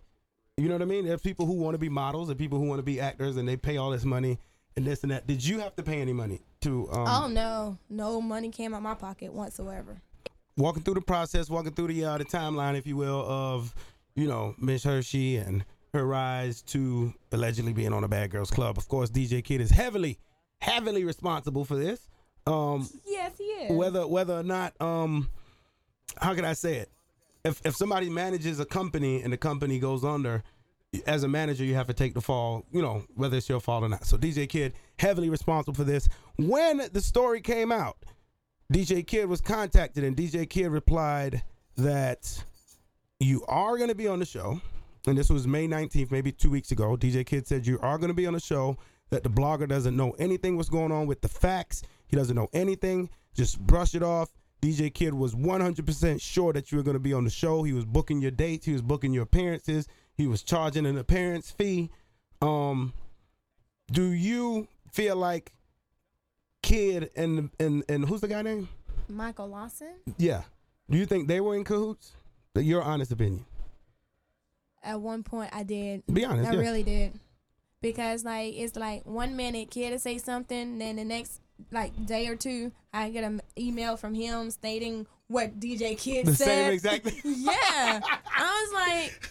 You 0.59 0.69
know 0.69 0.75
what 0.75 0.83
I 0.83 0.87
mean? 0.87 1.07
There's 1.07 1.23
people 1.23 1.47
who 1.47 1.55
want 1.55 1.75
to 1.75 1.79
be 1.79 1.89
models 1.89 2.29
and 2.29 2.39
people 2.39 2.59
who 2.59 2.67
want 2.67 2.79
to 2.79 2.83
be 2.85 3.01
actors, 3.01 3.37
and 3.39 3.49
they 3.49 3.57
pay 3.57 3.79
all 3.79 3.91
this 3.91 4.05
money 4.05 4.39
and 4.77 4.87
this 4.87 5.03
and 5.03 5.13
that. 5.13 5.27
Did 5.27 5.45
you 5.45 5.59
have 5.61 5.75
to 5.77 5.83
pay 5.83 6.01
any 6.01 6.13
money 6.13 6.41
to 6.63 6.89
um, 6.93 7.07
oh 7.09 7.29
no, 7.29 7.79
no 7.91 8.21
money 8.21 8.51
came 8.51 8.75
out 8.75 8.83
my 8.83 8.95
pocket 8.95 9.33
whatsoever. 9.33 10.01
walking 10.57 10.83
through 10.83 10.95
the 10.95 11.01
process, 11.01 11.49
walking 11.51 11.73
through 11.73 11.89
the 11.89 12.05
uh, 12.05 12.19
the 12.19 12.25
timeline, 12.25 12.77
if 12.77 12.87
you 12.87 12.97
will, 12.97 13.21
of 13.29 13.75
you 14.15 14.27
know 14.29 14.55
Miss 14.59 14.85
Hershey 14.85 15.37
and 15.37 15.65
her 15.93 16.07
rise 16.07 16.63
to 16.63 17.13
allegedly 17.33 17.73
being 17.73 17.93
on 17.93 18.03
a 18.05 18.09
Bad 18.09 18.31
Girls 18.31 18.51
Club. 18.51 18.79
Of 18.79 18.89
course, 18.89 19.11
DJ 19.11 19.45
Kid 19.45 19.61
is 19.61 19.71
heavily, 19.71 20.19
heavily 20.61 21.05
responsible 21.05 21.65
for 21.65 21.77
this. 21.77 22.09
Um, 22.47 22.89
Yes, 23.07 23.33
he 23.39 23.45
is. 23.45 23.77
whether 23.77 24.07
whether 24.07 24.35
or 24.39 24.43
not 24.43 24.81
um 24.81 25.29
how 26.19 26.35
can 26.35 26.45
I 26.45 26.53
say 26.55 26.77
it? 26.77 26.91
If 27.45 27.61
if 27.65 27.75
somebody 27.77 28.09
manages 28.09 28.59
a 28.61 28.65
company 28.65 29.23
and 29.23 29.33
the 29.33 29.37
company 29.37 29.79
goes 29.79 30.05
under, 30.05 30.43
as 31.07 31.23
a 31.23 31.29
manager 31.29 31.65
you 31.65 31.75
have 31.75 31.87
to 31.87 31.95
take 31.95 32.15
the 32.15 32.21
fall, 32.21 32.67
you 32.71 32.83
know, 32.83 33.05
whether 33.15 33.37
it's 33.37 33.49
your 33.49 33.61
fault 33.61 33.85
or 33.85 33.89
not. 33.89 34.05
So 34.05 34.17
DJ 34.19 34.49
Kid 34.49 34.75
heavily 34.99 35.31
responsible 35.31 35.75
for 35.75 35.85
this. 35.85 36.09
When 36.37 36.83
the 36.93 37.01
story 37.01 37.41
came 37.41 37.73
out, 37.73 37.97
DJ 38.73 39.07
Kid 39.07 39.29
was 39.29 39.41
contacted 39.41 40.05
and 40.05 40.17
DJ 40.17 40.49
Kid 40.49 40.69
replied 40.69 41.43
that 41.77 42.45
you 43.21 43.45
are 43.49 43.77
going 43.77 43.89
to 43.89 43.95
be 43.95 44.09
on 44.09 44.19
the 44.19 44.27
show. 44.27 44.61
And 45.07 45.19
this 45.19 45.31
was 45.31 45.49
May 45.49 45.67
19th, 45.67 46.11
maybe 46.11 46.31
2 46.31 46.51
weeks 46.51 46.71
ago. 46.71 46.97
DJ 46.97 47.27
Kid 47.27 47.47
said 47.47 47.67
you 47.67 47.79
are 47.81 47.99
going 47.99 48.09
to 48.11 48.15
be 48.15 48.27
on 48.27 48.35
the 48.35 48.41
show 48.41 48.77
that 49.11 49.25
the 49.25 49.31
blogger 49.31 49.69
doesn't 49.69 49.97
know 49.97 50.13
anything 50.19 50.57
what's 50.57 50.69
going 50.69 50.93
on 50.93 51.07
with 51.07 51.21
the 51.23 51.29
facts. 51.29 51.83
He 52.07 52.17
doesn't 52.17 52.37
know 52.37 52.49
anything. 52.53 53.11
Just 53.35 53.59
brush 53.61 53.95
it 53.95 54.03
off. 54.03 54.31
DJ 54.63 54.95
Kid 54.95 55.13
was 55.13 55.35
100% 55.35 56.21
sure 56.21 56.53
that 56.53 56.71
you 56.71 56.79
were 56.79 56.85
going 56.85 56.95
to 56.95 57.01
be 57.01 57.13
on 57.13 57.25
the 57.25 57.31
show. 57.31 57.65
He 57.65 57.73
was 57.73 57.85
booking 57.85 58.23
your 58.23 58.31
dates, 58.31 58.65
he 58.65 58.73
was 58.73 58.83
booking 58.83 59.13
your 59.13 59.25
appearances, 59.25 59.89
he 60.15 60.27
was 60.27 60.43
charging 60.43 60.87
an 60.87 60.99
appearance 60.99 61.51
fee. 61.51 61.91
Um 62.41 62.93
do 63.91 64.13
you 64.13 64.69
feel 64.93 65.17
like 65.17 65.53
Kid 66.63 67.11
and 67.17 67.51
and 67.59 67.85
and 67.89 68.05
who's 68.05 68.21
the 68.21 68.29
guy 68.29 68.43
name? 68.43 68.69
Michael 69.09 69.49
Lawson. 69.49 69.95
Yeah. 70.17 70.43
Do 70.89 70.99
you 70.99 71.07
think 71.07 71.29
they 71.29 71.41
were 71.41 71.57
in 71.57 71.65
cahoots? 71.65 72.13
Your 72.55 72.83
honest 72.83 73.13
opinion. 73.13 73.47
At 74.83 75.01
one 75.01 75.23
point, 75.23 75.51
I 75.53 75.63
did. 75.63 76.03
Be 76.13 76.25
honest. 76.25 76.51
I 76.51 76.55
yeah. 76.55 76.61
really 76.61 76.83
did. 76.83 77.13
Because 77.81 78.25
like 78.25 78.55
it's 78.55 78.77
like 78.77 79.05
one 79.05 79.37
minute 79.37 79.71
kid 79.71 79.91
to 79.91 79.99
say 79.99 80.19
something, 80.19 80.79
then 80.79 80.97
the 80.97 81.05
next 81.05 81.41
like 81.71 82.07
day 82.07 82.27
or 82.29 82.37
two, 82.37 82.73
I 82.93 83.11
get 83.11 83.25
an 83.25 83.43
email 83.59 83.97
from 83.97 84.15
him 84.15 84.51
stating 84.51 85.07
what 85.29 85.59
DJ 85.59 85.99
Kid 85.99 86.27
the 86.27 86.35
said. 86.35 86.47
same 86.47 86.73
exact 86.73 87.05
thing. 87.05 87.21
yeah, 87.25 88.01
I 88.05 88.67
was 88.67 88.73
like, 88.75 89.31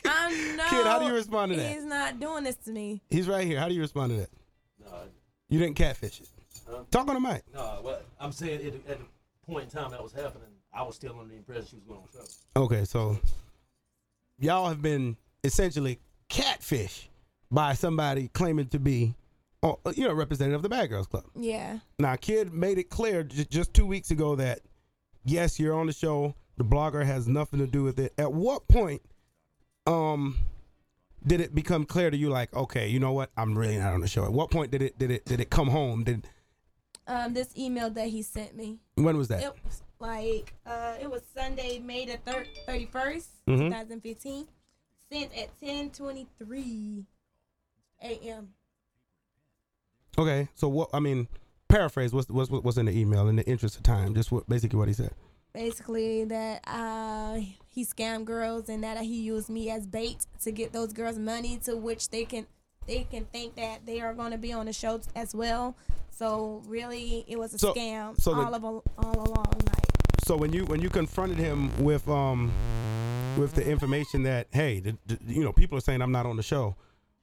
I 0.04 0.54
know. 0.56 0.64
Kid, 0.68 0.86
how 0.86 0.98
do 0.98 1.06
you 1.06 1.12
respond 1.14 1.52
to 1.52 1.58
that? 1.58 1.72
He's 1.72 1.84
not 1.84 2.18
doing 2.20 2.44
this 2.44 2.56
to 2.64 2.70
me. 2.72 3.02
He's 3.10 3.28
right 3.28 3.46
here. 3.46 3.58
How 3.58 3.68
do 3.68 3.74
you 3.74 3.80
respond 3.80 4.10
to 4.12 4.16
that? 4.18 4.30
No, 4.84 4.92
You 5.48 5.58
didn't 5.58 5.76
catfish 5.76 6.20
it. 6.20 6.28
Huh? 6.68 6.84
Talk 6.90 7.08
on 7.08 7.14
the 7.14 7.20
mic. 7.20 7.42
no. 7.54 7.78
What 7.82 8.04
I'm 8.20 8.32
saying 8.32 8.64
at, 8.66 8.84
the- 8.84 8.90
at 8.92 8.98
the 8.98 9.04
point 9.46 9.64
in 9.64 9.70
time 9.70 9.90
that 9.90 10.02
was 10.02 10.12
happening, 10.12 10.48
I 10.72 10.82
was 10.82 10.94
still 10.94 11.18
under 11.18 11.30
the 11.32 11.36
impression 11.38 11.66
she 11.68 11.76
was 11.76 11.84
going 11.84 12.00
on 12.00 12.06
the 12.12 12.18
show. 12.18 12.62
Okay, 12.62 12.84
so 12.84 13.18
y'all 14.38 14.68
have 14.68 14.82
been 14.82 15.16
essentially 15.44 15.98
catfish 16.28 17.08
by 17.50 17.72
somebody 17.74 18.28
claiming 18.28 18.66
to 18.68 18.78
be, 18.78 19.14
uh, 19.62 19.74
you 19.96 20.06
know, 20.06 20.14
representative 20.14 20.56
of 20.58 20.62
the 20.62 20.68
Bad 20.68 20.88
Girls 20.88 21.06
Club. 21.08 21.24
Yeah. 21.34 21.80
Now, 21.98 22.14
Kid 22.16 22.52
made 22.54 22.78
it 22.78 22.88
clear 22.90 23.24
j- 23.24 23.44
just 23.50 23.74
two 23.74 23.86
weeks 23.86 24.10
ago 24.12 24.36
that 24.36 24.60
yes, 25.24 25.58
you're 25.58 25.74
on 25.74 25.86
the 25.86 25.92
show. 25.92 26.34
The 26.56 26.64
blogger 26.64 27.04
has 27.04 27.26
nothing 27.26 27.58
to 27.58 27.66
do 27.66 27.82
with 27.82 27.98
it. 27.98 28.12
At 28.18 28.32
what 28.32 28.68
point, 28.68 29.02
um, 29.86 30.36
did 31.26 31.40
it 31.40 31.54
become 31.54 31.84
clear 31.84 32.10
to 32.10 32.16
you? 32.16 32.28
Like, 32.30 32.54
okay, 32.54 32.88
you 32.88 32.98
know 33.00 33.12
what? 33.12 33.30
I'm 33.36 33.56
really 33.56 33.76
not 33.78 33.92
on 33.94 34.00
the 34.00 34.08
show. 34.08 34.24
At 34.24 34.32
what 34.32 34.50
point 34.50 34.70
did 34.70 34.82
it 34.82 34.98
did 34.98 35.10
it 35.10 35.24
did 35.24 35.40
it 35.40 35.50
come 35.50 35.68
home? 35.68 36.04
Did 36.04 36.26
Um, 37.06 37.34
this 37.34 37.56
email 37.58 37.90
that 37.90 38.08
he 38.08 38.22
sent 38.22 38.56
me. 38.56 38.78
when 38.94 39.16
was 39.16 39.28
that? 39.28 39.42
It 39.42 39.52
was 39.64 39.82
like 39.98 40.54
uh, 40.66 40.94
it 41.00 41.10
was 41.10 41.22
Sunday, 41.34 41.78
May 41.78 42.06
the 42.06 42.18
thirty 42.66 42.86
first, 42.86 43.28
Mhm. 43.46 43.58
two 43.58 43.70
thousand 43.70 44.00
fifteen. 44.02 44.46
Sent 45.12 45.36
at 45.36 45.58
ten 45.60 45.90
twenty 45.90 46.26
three 46.38 47.04
a.m. 48.02 48.54
Okay, 50.18 50.48
so 50.54 50.68
what? 50.68 50.88
I 50.92 51.00
mean, 51.00 51.26
paraphrase. 51.68 52.12
What's 52.12 52.28
what's 52.28 52.50
what's 52.50 52.76
in 52.76 52.86
the 52.86 52.92
email 52.96 53.28
in 53.28 53.36
the 53.36 53.46
interest 53.46 53.76
of 53.76 53.82
time? 53.82 54.14
Just 54.14 54.30
what 54.30 54.48
basically 54.48 54.78
what 54.78 54.88
he 54.88 54.94
said. 54.94 55.12
Basically, 55.52 56.24
that 56.24 56.62
uh, 56.66 57.40
he 57.72 57.84
scammed 57.84 58.24
girls 58.24 58.68
and 58.68 58.82
that 58.84 58.98
he 58.98 59.20
used 59.22 59.48
me 59.48 59.70
as 59.70 59.86
bait 59.86 60.26
to 60.42 60.50
get 60.52 60.72
those 60.72 60.92
girls 60.92 61.18
money, 61.18 61.56
to 61.64 61.76
which 61.76 62.10
they 62.10 62.24
can 62.24 62.46
they 62.86 63.06
can 63.10 63.24
think 63.26 63.54
that 63.56 63.86
they 63.86 64.00
are 64.00 64.12
going 64.14 64.32
to 64.32 64.38
be 64.38 64.52
on 64.52 64.66
the 64.66 64.72
show 64.72 65.00
as 65.14 65.34
well. 65.34 65.76
So 66.10 66.62
really, 66.66 67.24
it 67.28 67.38
was 67.38 67.54
a 67.54 67.58
So- 67.58 67.72
scam 67.72 68.20
so 68.20 68.34
the- 68.34 68.40
all 68.42 68.54
of 68.54 68.64
all 68.64 68.82
along. 68.98 69.46
Like 69.66 69.86
So 70.24 70.36
when 70.36 70.52
you 70.52 70.64
when 70.66 70.80
you 70.82 70.88
confronted 70.90 71.38
him 71.38 71.70
with 71.82 72.08
um 72.08 72.50
with 73.38 73.54
the 73.54 73.64
information 73.64 74.24
that 74.24 74.48
hey, 74.52 74.80
the, 74.80 74.96
the- 75.06 75.18
you 75.26 75.44
know, 75.44 75.52
people 75.52 75.78
are 75.78 75.80
saying 75.82 76.02
I'm 76.02 76.12
not 76.12 76.26
on 76.26 76.36
the 76.36 76.42
show. 76.42 76.74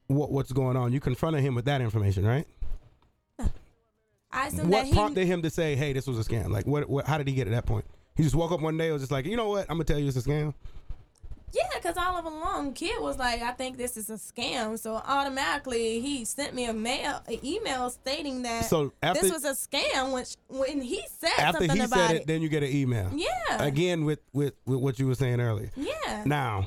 What 0.06 0.32
what's 0.32 0.52
going 0.52 0.76
on? 0.78 0.92
You 0.92 1.00
confronted 1.00 1.42
him 1.44 1.54
with 1.54 1.66
that 1.66 1.82
information, 1.82 2.24
right? 2.24 2.46
I 4.30 4.48
assume 4.48 4.68
what 4.70 4.80
that 4.82 4.86
he 4.86 4.92
prompted 4.92 5.26
him 5.26 5.42
to 5.42 5.50
say, 5.50 5.74
"Hey, 5.74 5.92
this 5.94 6.06
was 6.06 6.18
a 6.18 6.24
scam"? 6.28 6.50
Like, 6.50 6.66
what, 6.66 6.88
what? 6.88 7.06
How 7.06 7.16
did 7.18 7.28
he 7.28 7.34
get 7.34 7.44
to 7.44 7.50
that 7.50 7.64
point? 7.66 7.84
He 8.18 8.24
just 8.24 8.34
woke 8.34 8.50
up 8.50 8.60
one 8.60 8.76
day 8.76 8.86
and 8.86 8.94
was 8.94 9.02
just 9.02 9.12
like, 9.12 9.24
"You 9.26 9.36
know 9.36 9.48
what? 9.48 9.62
I'm 9.70 9.76
gonna 9.76 9.84
tell 9.84 9.98
you 9.98 10.08
it's 10.08 10.16
a 10.16 10.22
scam." 10.22 10.52
Yeah, 11.52 11.62
because 11.76 11.96
all 11.96 12.16
of 12.16 12.26
along, 12.26 12.74
kid 12.74 13.00
was 13.00 13.16
like, 13.16 13.40
"I 13.40 13.52
think 13.52 13.78
this 13.78 13.96
is 13.96 14.10
a 14.10 14.14
scam." 14.14 14.78
So 14.78 14.96
automatically, 14.96 16.00
he 16.00 16.24
sent 16.24 16.52
me 16.52 16.64
a 16.66 16.74
mail, 16.74 17.22
an 17.26 17.38
email 17.46 17.88
stating 17.90 18.42
that 18.42 18.66
So 18.66 18.92
after 19.02 19.22
this 19.22 19.32
was 19.32 19.44
a 19.44 19.52
scam. 19.52 20.12
Which 20.12 20.34
when 20.48 20.82
he 20.82 21.02
said 21.18 21.30
after 21.38 21.60
something 21.60 21.76
he 21.76 21.84
about 21.84 22.08
said 22.08 22.16
it, 22.16 22.22
it, 22.22 22.26
then 22.26 22.42
you 22.42 22.48
get 22.48 22.64
an 22.64 22.72
email 22.72 23.08
yeah, 23.14 23.62
again 23.62 24.04
with 24.04 24.18
with 24.32 24.54
with 24.66 24.80
what 24.80 24.98
you 24.98 25.06
were 25.06 25.14
saying 25.14 25.40
earlier. 25.40 25.70
yeah, 25.76 26.24
Now, 26.26 26.66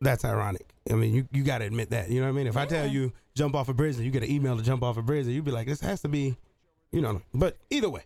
that's 0.00 0.24
ironic. 0.24 0.66
I 0.90 0.94
mean, 0.94 1.14
you, 1.14 1.28
you 1.32 1.42
got 1.42 1.58
to 1.58 1.64
admit 1.64 1.90
that. 1.90 2.10
You 2.10 2.20
know 2.20 2.26
what 2.26 2.34
I 2.34 2.36
mean? 2.36 2.46
If 2.46 2.56
I 2.56 2.66
tell 2.66 2.86
you 2.86 3.12
jump 3.34 3.54
off 3.54 3.68
a 3.70 3.74
bridge 3.74 3.96
and 3.96 4.04
you 4.04 4.10
get 4.10 4.22
an 4.22 4.30
email 4.30 4.56
to 4.56 4.62
jump 4.62 4.82
off 4.82 4.98
a 4.98 5.02
bridge, 5.02 5.26
you'd 5.26 5.44
be 5.44 5.50
like, 5.50 5.66
this 5.66 5.80
has 5.80 6.02
to 6.02 6.08
be, 6.08 6.36
you 6.92 7.00
know. 7.00 7.22
But 7.32 7.56
either 7.70 7.88
way, 7.88 8.02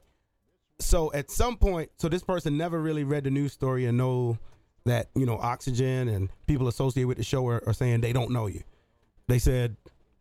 so 0.78 1.12
at 1.12 1.30
some 1.30 1.56
point, 1.56 1.90
so 1.98 2.08
this 2.08 2.22
person 2.22 2.56
never 2.56 2.80
really 2.80 3.04
read 3.04 3.24
the 3.24 3.30
news 3.30 3.52
story 3.52 3.86
and 3.86 3.96
know 3.98 4.38
that 4.84 5.08
you 5.14 5.24
know 5.26 5.38
Oxygen 5.38 6.08
and 6.08 6.28
people 6.46 6.68
associated 6.68 7.08
with 7.08 7.18
the 7.18 7.24
show 7.24 7.46
are, 7.48 7.62
are 7.66 7.72
saying 7.72 8.00
they 8.00 8.12
don't 8.12 8.30
know 8.30 8.46
you. 8.46 8.62
They 9.28 9.38
said. 9.38 9.76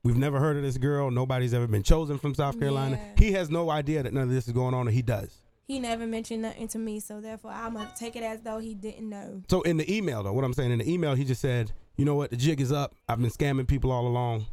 We've 0.05 0.17
never 0.17 0.38
heard 0.38 0.57
of 0.57 0.63
this 0.63 0.77
girl. 0.77 1.10
Nobody's 1.12 1.53
ever 1.53 1.65
been 1.65 1.81
chosen 1.81 2.17
from 2.17 2.36
South 2.36 2.60
Carolina. 2.60 2.98
Yeah. 2.98 3.25
He 3.25 3.31
has 3.31 3.50
no 3.50 3.69
idea 3.69 4.03
that 4.03 4.13
none 4.13 4.24
of 4.24 4.31
this 4.31 4.48
is 4.48 4.51
going 4.53 4.74
on, 4.74 4.86
and 4.88 4.93
he 4.93 5.01
does. 5.01 5.33
he 5.65 5.79
never 5.79 6.05
mentioned 6.05 6.41
nothing 6.41 6.67
to 6.67 6.77
me. 6.77 7.00
So 7.00 7.22
therefore, 7.22 7.51
I'm 7.51 7.75
gonna 7.75 7.89
take 7.98 8.17
it 8.17 8.24
as 8.24 8.41
though 8.41 8.60
he 8.60 8.74
didn't 8.75 9.07
know. 9.10 9.43
So 9.50 9.62
in 9.62 9.77
the 9.77 9.89
email, 9.89 10.22
though, 10.22 10.33
what 10.33 10.43
I'm 10.43 10.51
saying 10.51 10.72
in 10.74 10.79
the 10.79 10.91
email, 10.91 11.15
he 11.15 11.24
just 11.24 11.39
said, 11.39 11.72
"You 11.95 12.03
know 12.03 12.15
what? 12.15 12.31
The 12.31 12.36
jig 12.36 12.60
is 12.60 12.69
up. 12.69 12.93
I've 13.07 13.22
been 13.22 13.29
scamming 13.29 13.65
people 13.65 13.93
all 13.93 14.05
along." 14.05 14.45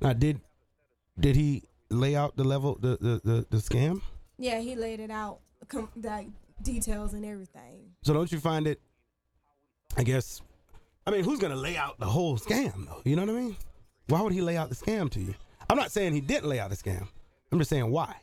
Now, 0.00 0.14
did 0.14 0.40
did 1.20 1.36
he 1.36 1.64
lay 1.90 2.16
out 2.16 2.38
the 2.38 2.44
level, 2.44 2.78
the 2.80 2.96
the 2.98 3.20
the, 3.22 3.46
the 3.50 3.56
scam? 3.58 4.00
Yeah, 4.38 4.60
he 4.60 4.74
laid 4.74 5.00
it 5.00 5.10
out, 5.10 5.40
com- 5.68 5.90
the 5.96 6.26
details 6.62 7.14
and 7.14 7.24
everything. 7.24 7.90
So 8.02 8.12
don't 8.12 8.30
you 8.30 8.38
find 8.38 8.66
it? 8.66 8.80
I 9.96 10.02
guess. 10.02 10.40
I 11.06 11.10
mean, 11.10 11.24
who's 11.24 11.38
gonna 11.38 11.56
lay 11.56 11.76
out 11.76 11.98
the 11.98 12.06
whole 12.06 12.38
scam 12.38 12.86
though? 12.86 13.02
You 13.04 13.16
know 13.16 13.22
what 13.22 13.30
I 13.36 13.40
mean? 13.40 13.56
Why 14.08 14.20
would 14.20 14.32
he 14.32 14.40
lay 14.40 14.56
out 14.56 14.68
the 14.68 14.74
scam 14.74 15.10
to 15.10 15.20
you? 15.20 15.34
I'm 15.68 15.76
not 15.76 15.90
saying 15.90 16.12
he 16.12 16.20
didn't 16.20 16.48
lay 16.48 16.60
out 16.60 16.70
the 16.70 16.76
scam. 16.76 17.08
I'm 17.50 17.58
just 17.58 17.70
saying 17.70 17.90
why. 17.90 18.16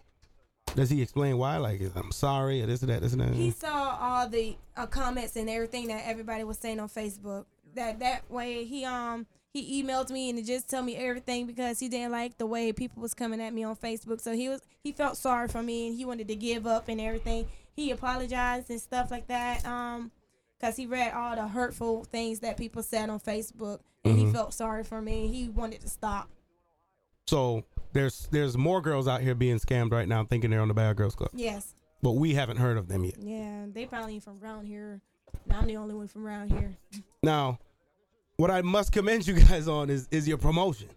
Does 0.75 0.89
he 0.89 1.01
explain 1.01 1.37
why? 1.37 1.57
Like, 1.57 1.81
I'm 1.95 2.11
sorry, 2.11 2.61
or 2.61 2.65
this 2.65 2.81
or 2.81 2.85
that, 2.87 3.01
this 3.01 3.11
and 3.13 3.21
that. 3.21 3.33
He 3.33 3.51
saw 3.51 3.97
all 3.99 4.29
the 4.29 4.55
uh, 4.77 4.85
comments 4.85 5.35
and 5.35 5.49
everything 5.49 5.87
that 5.87 6.03
everybody 6.05 6.43
was 6.43 6.57
saying 6.57 6.79
on 6.79 6.87
Facebook. 6.87 7.45
That 7.75 7.99
that 7.99 8.29
way 8.29 8.65
he 8.65 8.85
um 8.85 9.25
he 9.53 9.83
emailed 9.83 10.09
me 10.09 10.29
and 10.29 10.45
just 10.45 10.69
told 10.69 10.85
me 10.85 10.95
everything 10.95 11.45
because 11.45 11.79
he 11.79 11.89
didn't 11.89 12.11
like 12.11 12.37
the 12.37 12.45
way 12.45 12.71
people 12.71 13.01
was 13.01 13.13
coming 13.13 13.41
at 13.41 13.53
me 13.53 13.63
on 13.63 13.75
Facebook. 13.75 14.21
So 14.21 14.33
he 14.33 14.47
was 14.49 14.61
he 14.83 14.91
felt 14.91 15.17
sorry 15.17 15.47
for 15.47 15.61
me 15.61 15.87
and 15.87 15.95
he 15.97 16.05
wanted 16.05 16.27
to 16.29 16.35
give 16.35 16.65
up 16.65 16.87
and 16.87 16.99
everything. 17.01 17.47
He 17.75 17.91
apologized 17.91 18.69
and 18.69 18.79
stuff 18.81 19.11
like 19.11 19.27
that. 19.27 19.65
Um, 19.65 20.11
cause 20.61 20.75
he 20.77 20.85
read 20.85 21.13
all 21.13 21.35
the 21.35 21.47
hurtful 21.47 22.03
things 22.05 22.39
that 22.39 22.55
people 22.57 22.81
said 22.83 23.09
on 23.09 23.19
Facebook 23.19 23.79
and 24.05 24.17
he 24.17 24.31
felt 24.31 24.53
sorry 24.53 24.83
for 24.83 25.01
me. 25.01 25.27
He 25.27 25.49
wanted 25.49 25.81
to 25.81 25.89
stop. 25.89 26.29
so 27.27 27.63
there's 27.93 28.27
there's 28.31 28.57
more 28.57 28.81
girls 28.81 29.07
out 29.07 29.21
here 29.21 29.35
being 29.35 29.59
scammed 29.59 29.91
right 29.91 30.07
now, 30.07 30.23
thinking 30.23 30.49
they're 30.51 30.61
on 30.61 30.69
the 30.69 30.73
Bad 30.73 30.95
Girls 30.95 31.13
Club, 31.13 31.29
Yes. 31.33 31.73
but 32.01 32.11
we 32.13 32.33
haven't 32.33 32.57
heard 32.57 32.77
of 32.77 32.87
them 32.87 33.03
yet. 33.03 33.15
Yeah. 33.19 33.65
They 33.71 33.85
probably 33.85 34.13
ain't 34.15 34.23
from 34.23 34.39
around 34.41 34.65
here. 34.65 35.01
I'm 35.49 35.67
the 35.67 35.75
only 35.77 35.93
one 35.93 36.07
from 36.07 36.25
around 36.25 36.51
here. 36.51 36.77
Now, 37.21 37.59
what 38.41 38.49
I 38.49 38.63
must 38.63 38.91
commend 38.91 39.27
you 39.27 39.35
guys 39.47 39.67
on 39.67 39.89
is 39.91 40.07
is 40.09 40.27
your 40.27 40.37
promotion. 40.39 40.89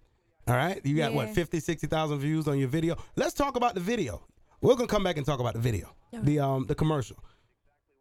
All 0.48 0.54
right, 0.56 0.80
you 0.84 0.96
got 0.96 1.12
what 1.14 1.28
Yeah. 1.28 1.34
50, 1.34 1.60
60,000 1.60 2.18
views 2.18 2.48
on 2.48 2.58
your 2.58 2.68
video. 2.68 2.96
Let's 3.16 3.34
talk 3.34 3.56
about 3.56 3.74
the 3.74 3.80
video. 3.80 4.22
We're 4.62 4.74
gonna 4.76 4.88
come 4.88 5.04
back 5.04 5.18
and 5.18 5.26
talk 5.26 5.40
about 5.40 5.52
the 5.52 5.60
video, 5.60 5.88
Okay. 6.14 6.24
the 6.24 6.40
um 6.40 6.64
the 6.66 6.74
commercial, 6.74 7.18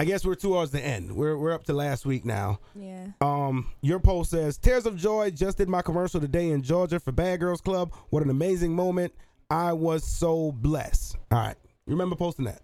I 0.00 0.04
guess 0.04 0.24
we're 0.24 0.36
towards 0.36 0.70
the 0.70 0.80
end. 0.80 1.10
We're 1.16 1.36
we're 1.36 1.52
up 1.52 1.64
to 1.64 1.72
last 1.72 2.06
week 2.06 2.24
now. 2.24 2.60
Yeah. 2.76 3.08
Um, 3.20 3.72
your 3.80 3.98
post 3.98 4.30
says, 4.30 4.56
"Tears 4.56 4.86
of 4.86 4.96
joy. 4.96 5.30
Just 5.30 5.58
did 5.58 5.68
my 5.68 5.82
commercial 5.82 6.20
today 6.20 6.50
in 6.50 6.62
Georgia 6.62 7.00
for 7.00 7.10
Bad 7.10 7.40
Girls 7.40 7.60
Club. 7.60 7.92
What 8.10 8.22
an 8.22 8.30
amazing 8.30 8.72
moment! 8.76 9.12
I 9.50 9.72
was 9.72 10.04
so 10.04 10.52
blessed." 10.52 11.16
All 11.32 11.38
right, 11.40 11.56
you 11.86 11.92
remember 11.94 12.14
posting 12.14 12.44
that? 12.44 12.62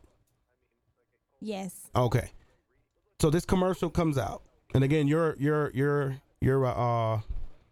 Yes. 1.41 1.75
Okay. 1.97 2.31
So 3.21 3.31
this 3.31 3.45
commercial 3.45 3.91
comes 3.91 4.17
out, 4.17 4.43
and 4.75 4.85
again, 4.85 5.09
you're 5.09 5.35
you're 5.39 5.71
you're 5.75 6.17
you're 6.41 6.67
uh 6.67 7.21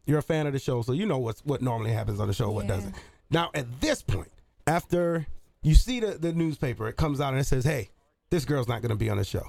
you're 0.06 0.18
a 0.18 0.22
fan 0.22 0.48
of 0.48 0.52
the 0.54 0.58
show, 0.58 0.82
so 0.82 0.92
you 0.92 1.06
know 1.06 1.18
what's 1.18 1.44
what 1.44 1.62
normally 1.62 1.92
happens 1.92 2.18
on 2.18 2.26
the 2.26 2.34
show, 2.34 2.50
what 2.50 2.64
Yeah. 2.64 2.74
doesn't. 2.76 2.94
Now, 3.30 3.50
at 3.54 3.80
this 3.80 4.02
point, 4.02 4.32
after 4.66 5.26
you 5.62 5.74
see 5.74 6.00
the 6.00 6.18
the 6.18 6.32
newspaper, 6.32 6.88
it 6.88 6.96
comes 6.96 7.20
out 7.20 7.32
and 7.32 7.40
it 7.40 7.44
says, 7.44 7.64
"Hey, 7.64 7.90
this 8.30 8.44
girl's 8.44 8.68
not 8.68 8.82
going 8.82 8.90
to 8.90 8.96
be 8.96 9.10
on 9.10 9.16
the 9.18 9.24
show." 9.24 9.44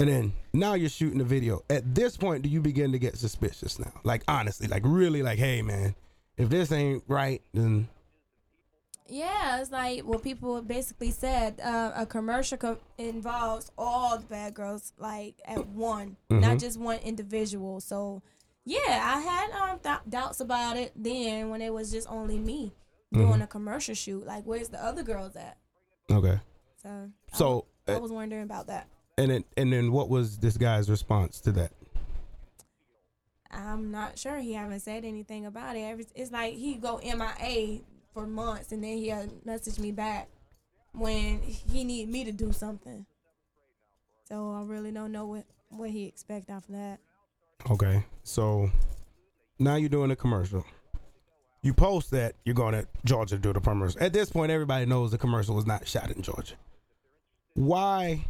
And 0.00 0.08
then 0.08 0.32
now 0.52 0.74
you're 0.74 0.88
shooting 0.88 1.18
the 1.18 1.24
video. 1.24 1.64
At 1.68 1.94
this 1.94 2.16
point, 2.16 2.42
do 2.42 2.48
you 2.48 2.60
begin 2.60 2.92
to 2.92 2.98
get 3.00 3.16
suspicious 3.18 3.78
now? 3.80 3.92
Like 4.04 4.22
honestly, 4.28 4.68
like 4.68 4.82
really, 4.84 5.22
like, 5.22 5.38
hey 5.38 5.60
man, 5.62 5.94
if 6.36 6.48
this 6.48 6.70
ain't 6.70 7.02
right, 7.08 7.42
then 7.52 7.88
Yeah, 9.10 9.60
it's 9.60 9.70
like 9.72 10.02
what 10.04 10.22
people 10.22 10.60
basically 10.62 11.10
said. 11.10 11.60
Uh, 11.64 11.92
a 11.96 12.06
commercial 12.06 12.58
co- 12.58 12.78
involves 12.98 13.72
all 13.78 14.18
the 14.18 14.26
bad 14.26 14.54
girls, 14.54 14.92
like 14.98 15.34
at 15.46 15.66
one, 15.68 16.16
Mhm. 16.30 16.40
not 16.42 16.58
just 16.58 16.78
one 16.78 16.98
individual. 16.98 17.80
So, 17.80 18.22
yeah, 18.66 18.78
I 18.86 19.20
had 19.20 19.50
um, 19.52 19.78
th- 19.80 20.00
doubts 20.08 20.40
about 20.40 20.76
it 20.76 20.92
then 20.94 21.48
when 21.48 21.62
it 21.62 21.72
was 21.72 21.90
just 21.90 22.06
only 22.10 22.38
me 22.38 22.72
doing 23.12 23.40
a 23.42 23.46
commercial 23.46 23.94
shoot. 23.94 24.26
Like, 24.26 24.44
where's 24.44 24.68
the 24.68 24.82
other 24.84 25.02
girls 25.02 25.36
at? 25.36 25.56
okay. 26.10 26.40
So, 26.82 27.10
So 27.32 27.66
I, 27.88 27.94
uh, 27.94 27.98
was 28.00 28.12
wondering 28.12 28.42
about 28.44 28.66
that. 28.68 28.88
and 29.16 29.30
then 29.30 29.44
and 29.56 29.72
then 29.72 29.90
what 29.92 30.08
was 30.08 30.38
this 30.38 30.56
guy's 30.56 30.88
response 30.88 31.40
to 31.40 31.52
that? 31.52 31.72
I'm 33.50 33.90
not 33.90 34.18
sure. 34.18 34.38
He 34.38 34.52
haven't 34.52 34.80
said 34.80 35.04
anything 35.04 35.46
about 35.46 35.76
it. 35.76 36.06
It's 36.14 36.30
like 36.30 36.54
he 36.54 36.74
go 36.74 36.98
MIA 37.02 37.80
for 38.12 38.26
months 38.26 38.72
and 38.72 38.84
then 38.84 38.98
he'll 38.98 39.28
message 39.44 39.78
me 39.78 39.90
back 39.90 40.28
when 40.92 41.40
he 41.40 41.84
need 41.84 42.08
me 42.08 42.24
to 42.24 42.32
do 42.32 42.52
something. 42.52 43.06
So 44.28 44.52
I 44.52 44.62
really 44.62 44.92
don't 44.92 45.12
know 45.12 45.26
what 45.26 45.44
what 45.70 45.90
he 45.90 46.04
expect 46.06 46.50
of 46.50 46.64
that. 46.68 47.00
Okay. 47.70 48.04
So 48.22 48.70
now 49.58 49.76
you're 49.76 49.88
doing 49.88 50.10
a 50.10 50.16
commercial. 50.16 50.64
You 51.62 51.74
post 51.74 52.10
that 52.12 52.34
you're 52.44 52.54
going 52.54 52.74
to 52.74 52.86
Georgia 53.04 53.36
to 53.36 53.42
do 53.42 53.52
the 53.52 53.60
commercial. 53.60 54.00
At 54.00 54.12
this 54.12 54.30
point, 54.30 54.52
everybody 54.52 54.86
knows 54.86 55.10
the 55.10 55.18
commercial 55.18 55.54
was 55.54 55.66
not 55.66 55.86
shot 55.88 56.10
in 56.10 56.22
Georgia. 56.22 56.54
Why? 57.54 58.24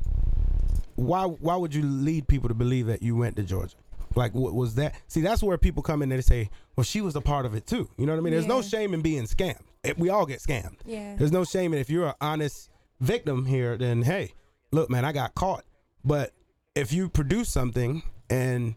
Why? 0.95 1.27
Why 1.27 1.57
would 1.57 1.75
you 1.75 1.83
lead 1.83 2.27
people 2.27 2.49
to 2.49 2.55
believe 2.55 2.87
that 2.87 3.03
you 3.03 3.17
went 3.17 3.37
to 3.37 3.43
Georgia? 3.43 3.77
Like, 4.15 4.35
what 4.35 4.55
was 4.55 4.75
that? 4.77 4.95
See, 5.07 5.21
that's 5.21 5.43
where 5.43 5.59
people 5.59 5.83
come 5.83 6.03
in 6.03 6.11
and 6.11 6.19
they 6.19 6.23
say, 6.23 6.51
"Well, 6.75 6.85
she 6.85 7.03
was 7.03 7.15
a 7.15 7.21
part 7.21 7.45
of 7.45 7.55
it 7.55 7.67
too." 7.67 7.89
You 7.99 8.07
know 8.07 8.13
what 8.13 8.19
I 8.19 8.23
mean? 8.23 8.33
There's 8.33 8.47
no 8.47 8.63
shame 8.63 8.95
in 8.95 9.03
being 9.03 9.25
scammed. 9.25 9.61
Eh, 9.85 9.93
we 9.97 10.09
all 10.09 10.27
get 10.27 10.41
scammed. 10.41 10.79
Yeah. 10.87 11.15
There's 11.17 11.31
no 11.31 11.45
shame 11.45 11.75
in 11.75 11.79
if 11.79 11.91
you're 11.91 12.09
an 12.09 12.15
honest 12.21 12.71
victim 13.01 13.45
here, 13.45 13.77
then 13.77 14.03
hey, 14.03 14.33
look, 14.73 14.91
man, 14.91 15.05
I 15.05 15.13
got 15.13 15.35
caught. 15.35 15.65
But 16.05 16.33
if 16.75 16.93
you 16.93 17.09
produce 17.09 17.49
something 17.49 18.03
and 18.31 18.75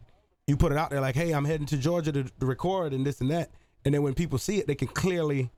you 0.47 0.57
put 0.57 0.71
it 0.71 0.77
out 0.77 0.89
there 0.89 1.01
like, 1.01 1.15
hey, 1.15 1.31
I'm 1.31 1.45
heading 1.45 1.67
to 1.67 1.77
Georgia 1.77 2.11
to, 2.11 2.23
to 2.23 2.45
record 2.45 2.93
and 2.93 3.05
this 3.05 3.21
and 3.21 3.31
that, 3.31 3.49
and 3.85 3.93
then 3.93 4.03
when 4.03 4.13
people 4.13 4.37
see 4.37 4.57
it, 4.59 4.67
they 4.67 4.75
can 4.75 4.87
clearly 4.87 5.49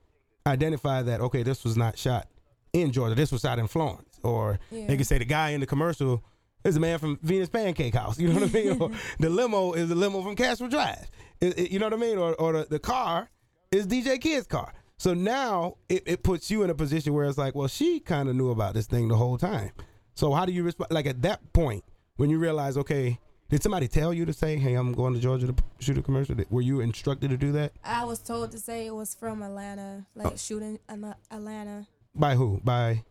identify 0.46 1.02
that 1.02 1.20
okay, 1.20 1.42
this 1.42 1.64
was 1.64 1.76
not 1.76 1.98
shot 1.98 2.28
in 2.72 2.90
Georgia. 2.92 3.14
This 3.14 3.32
was 3.32 3.42
shot 3.42 3.58
in 3.58 3.66
Florence, 3.68 4.18
or 4.22 4.58
Yeah. 4.70 4.86
they 4.86 4.96
can 4.96 5.04
say 5.04 5.18
the 5.18 5.24
guy 5.24 5.50
in 5.50 5.60
the 5.60 5.66
commercial 5.66 6.22
is 6.64 6.76
a 6.76 6.80
man 6.80 6.98
from 6.98 7.18
Venus 7.22 7.48
Pancake 7.48 7.94
House. 7.94 8.18
You 8.18 8.28
know 8.28 8.40
what 8.40 8.50
I 8.50 8.52
mean? 8.52 8.80
or 8.80 8.90
the 9.18 9.28
limo 9.30 9.72
is 9.72 9.90
a 9.90 9.94
limo 9.94 10.22
from 10.22 10.34
Castro 10.36 10.68
Drive. 10.68 11.10
It- 11.40 11.58
it- 11.58 11.70
you 11.70 11.78
know 11.78 11.86
what 11.86 11.94
I 11.94 11.96
mean? 11.96 12.18
Or 12.18 12.34
or 12.34 12.52
the, 12.52 12.66
the 12.70 12.78
car 12.78 13.28
is 13.70 13.86
DJ 13.86 14.20
Kid's 14.20 14.46
car. 14.46 14.72
So 14.96 15.12
now 15.12 15.76
it, 15.88 16.04
it 16.06 16.22
puts 16.22 16.50
you 16.50 16.62
in 16.62 16.70
a 16.70 16.74
position 16.74 17.12
where 17.14 17.26
it's 17.26 17.36
like, 17.36 17.54
well, 17.54 17.66
she 17.68 17.98
kind 18.00 18.28
of 18.28 18.36
knew 18.36 18.50
about 18.50 18.74
this 18.74 18.86
thing 18.86 19.08
the 19.08 19.16
whole 19.16 19.36
time. 19.36 19.72
So 20.14 20.32
how 20.32 20.46
do 20.46 20.52
you 20.52 20.62
respond? 20.62 20.92
Like 20.92 21.06
at 21.06 21.22
that 21.22 21.52
point, 21.52 21.82
when 22.16 22.30
you 22.30 22.38
realize, 22.38 22.76
okay, 22.78 23.18
did 23.50 23.62
somebody 23.62 23.88
tell 23.88 24.12
you 24.12 24.24
to 24.24 24.32
say, 24.32 24.56
hey, 24.56 24.74
I'm 24.74 24.92
going 24.92 25.14
to 25.14 25.20
Georgia 25.20 25.46
to 25.46 25.54
shoot 25.78 25.98
a 25.98 26.02
commercial? 26.02 26.36
Were 26.50 26.62
you 26.62 26.80
instructed 26.80 27.30
to 27.30 27.36
do 27.36 27.52
that? 27.52 27.72
I 27.84 28.04
was 28.04 28.18
told 28.18 28.50
to 28.52 28.58
say 28.58 28.86
it 28.86 28.94
was 28.94 29.14
from 29.14 29.42
Atlanta, 29.42 30.06
like 30.14 30.32
oh. 30.32 30.36
shooting 30.36 30.78
in 30.88 31.14
Atlanta. 31.30 31.86
By 32.14 32.34
who? 32.34 32.60
By 32.64 33.04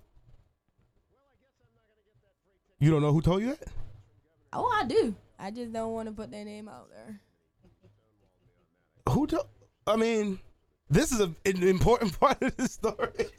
you 2.84 2.92
don't 2.92 3.02
know 3.02 3.14
who 3.14 3.22
told 3.22 3.42
you 3.42 3.50
that? 3.50 3.70
Oh, 4.52 4.70
I 4.70 4.84
do. 4.86 5.16
I 5.40 5.52
just 5.52 5.72
don't 5.72 5.94
want 5.94 6.10
to 6.10 6.14
put 6.14 6.32
their 6.32 6.44
name 6.44 6.68
out 6.68 6.90
there. 6.90 7.22
Who 9.08 9.26
told? 9.26 9.48
I 9.88 9.96
mean, 9.96 10.40
this 10.90 11.14
is 11.14 11.22
a, 11.22 11.34
an 11.46 11.64
important 11.64 12.20
part 12.20 12.42
of 12.42 12.58
the 12.58 12.68
story. 12.68 13.30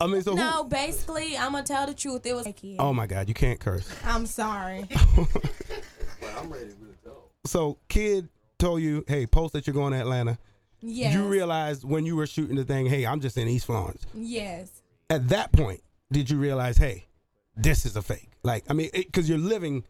I 0.00 0.06
mean, 0.06 0.22
so 0.22 0.32
who- 0.32 0.36
No, 0.38 0.64
basically, 0.64 1.36
I'm 1.36 1.52
gonna 1.52 1.64
tell 1.64 1.86
the 1.86 1.94
truth. 1.94 2.26
It 2.26 2.34
was. 2.34 2.46
Oh 2.78 2.92
my 2.92 3.06
God, 3.06 3.28
you 3.28 3.34
can't 3.34 3.58
curse. 3.60 3.88
I'm 4.04 4.26
sorry. 4.26 4.86
But 4.90 6.32
I'm 6.38 6.50
ready 6.50 6.66
to 6.70 6.74
go. 7.04 7.16
So, 7.44 7.78
kid 7.88 8.28
told 8.58 8.80
you, 8.82 9.04
hey, 9.06 9.26
post 9.26 9.52
that 9.52 9.66
you're 9.66 9.74
going 9.74 9.92
to 9.92 9.98
Atlanta. 9.98 10.38
Yes. 10.80 11.14
You 11.14 11.24
realized 11.26 11.84
when 11.84 12.04
you 12.06 12.16
were 12.16 12.26
shooting 12.26 12.56
the 12.56 12.64
thing, 12.64 12.86
hey, 12.86 13.06
I'm 13.06 13.20
just 13.20 13.36
in 13.38 13.48
East 13.48 13.66
Florence. 13.66 14.04
yes. 14.14 14.70
At 15.08 15.28
that 15.28 15.52
point, 15.52 15.80
did 16.10 16.28
you 16.30 16.36
realize, 16.38 16.76
hey, 16.78 17.06
this 17.56 17.86
is 17.86 17.94
a 17.96 18.02
fake? 18.02 18.28
Like, 18.42 18.64
I 18.68 18.72
mean, 18.72 18.90
because 18.92 19.28
you're 19.28 19.38
living, 19.38 19.84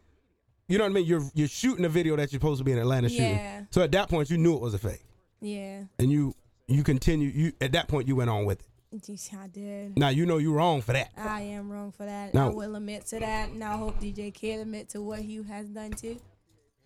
you 0.67 0.77
know 0.77 0.83
what 0.83 0.91
I 0.91 0.93
mean? 0.93 1.05
You're 1.05 1.23
you're 1.33 1.47
shooting 1.47 1.85
a 1.85 1.89
video 1.89 2.15
that 2.17 2.31
you're 2.31 2.39
supposed 2.39 2.59
to 2.59 2.63
be 2.63 2.71
in 2.71 2.77
Atlanta 2.77 3.09
shooting. 3.09 3.31
Yeah. 3.35 3.63
So 3.71 3.81
at 3.81 3.91
that 3.93 4.09
point, 4.09 4.29
you 4.29 4.37
knew 4.37 4.53
it 4.55 4.61
was 4.61 4.73
a 4.75 4.77
fake, 4.77 5.03
Yeah. 5.41 5.83
and 5.97 6.11
you 6.11 6.35
you 6.67 6.83
continue. 6.83 7.29
You 7.29 7.51
at 7.61 7.71
that 7.71 7.87
point, 7.87 8.07
you 8.07 8.15
went 8.15 8.29
on 8.29 8.45
with 8.45 8.59
it. 8.59 8.66
Yes, 8.91 9.29
I 9.37 9.47
did. 9.47 9.97
Now 9.97 10.09
you 10.09 10.25
know 10.25 10.37
you're 10.37 10.53
wrong 10.53 10.81
for 10.81 10.93
that. 10.93 11.11
I 11.17 11.41
am 11.41 11.69
wrong 11.69 11.91
for 11.91 12.05
that. 12.05 12.33
No. 12.33 12.47
I 12.47 12.53
will 12.53 12.75
admit 12.75 13.05
to 13.07 13.19
that, 13.19 13.49
and 13.49 13.63
I 13.63 13.75
hope 13.75 13.99
DJ 13.99 14.33
Kid 14.33 14.61
admit 14.61 14.89
to 14.89 15.01
what 15.01 15.19
he 15.19 15.43
has 15.43 15.67
done 15.67 15.91
too. 15.91 16.17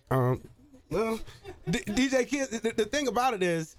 Um, 0.09 0.41
well, 0.89 1.19
D- 1.69 1.79
DJ 1.79 2.27
Kid. 2.27 2.49
The, 2.49 2.73
the 2.75 2.85
thing 2.85 3.07
about 3.07 3.33
it 3.35 3.43
is, 3.43 3.77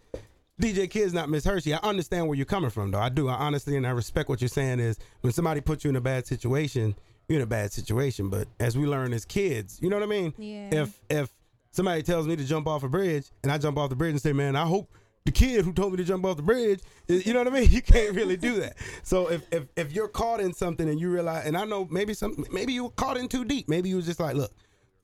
DJ 0.61 0.89
Kid's 0.89 1.13
not 1.13 1.29
Miss 1.29 1.45
Hershey. 1.45 1.75
I 1.75 1.79
understand 1.79 2.29
where 2.29 2.37
you're 2.37 2.47
coming 2.47 2.71
from, 2.71 2.93
though. 2.93 3.01
I 3.01 3.09
do. 3.09 3.29
I 3.29 3.35
honestly 3.35 3.77
and 3.77 3.87
I 3.87 3.91
respect 3.91 4.29
what 4.29 4.41
you're 4.41 4.49
saying. 4.49 4.79
Is 4.79 4.99
when 5.23 5.33
somebody 5.33 5.61
puts 5.61 5.85
you 5.85 5.91
in 5.91 5.97
a 5.97 6.01
bad 6.01 6.27
situation, 6.27 6.95
you're 7.29 7.39
in 7.41 7.43
a 7.43 7.47
bad 7.47 7.73
situation. 7.73 8.31
But 8.31 8.47
as 8.61 8.79
we 8.79 8.87
learn 8.87 9.13
as 9.13 9.25
kids, 9.25 9.79
you 9.83 9.91
know 9.91 9.97
what 9.97 10.05
I 10.05 10.07
mean. 10.07 10.33
Yeah. 10.39 10.83
If 10.83 11.01
if 11.11 11.31
somebody 11.73 12.03
tells 12.03 12.29
me 12.29 12.37
to 12.37 12.45
jump 12.45 12.69
off 12.69 12.85
a 12.85 12.89
bridge 12.89 13.31
and 13.43 13.51
I 13.51 13.59
jump 13.59 13.79
off 13.79 13.91
the 13.91 13.97
bridge 13.97 14.13
and 14.13 14.21
say, 14.23 14.33
"Man, 14.33 14.55
I 14.55 14.65
hope." 14.65 14.89
The 15.25 15.31
kid 15.31 15.65
who 15.65 15.73
told 15.73 15.93
me 15.93 15.99
to 15.99 16.05
jump 16.05 16.25
off 16.25 16.37
the 16.37 16.43
bridge, 16.43 16.81
you 17.07 17.33
know 17.33 17.41
what 17.45 17.49
I 17.49 17.51
mean. 17.61 17.69
You 17.71 17.81
can't 17.83 18.15
really 18.17 18.37
do 18.37 18.61
that. 18.61 18.77
So 19.05 19.31
if, 19.31 19.43
if 19.53 19.65
if 19.77 19.93
you're 19.93 20.09
caught 20.09 20.41
in 20.41 20.53
something 20.53 20.89
and 20.89 20.99
you 21.01 21.11
realize, 21.11 21.47
and 21.47 21.57
I 21.57 21.65
know 21.65 21.87
maybe 21.91 22.13
some, 22.13 22.45
maybe 22.51 22.73
you 22.73 22.85
were 22.85 22.91
caught 22.91 23.17
in 23.17 23.29
too 23.29 23.45
deep. 23.45 23.69
Maybe 23.69 23.89
you 23.89 23.97
was 23.97 24.07
just 24.07 24.19
like, 24.19 24.35
look, 24.35 24.53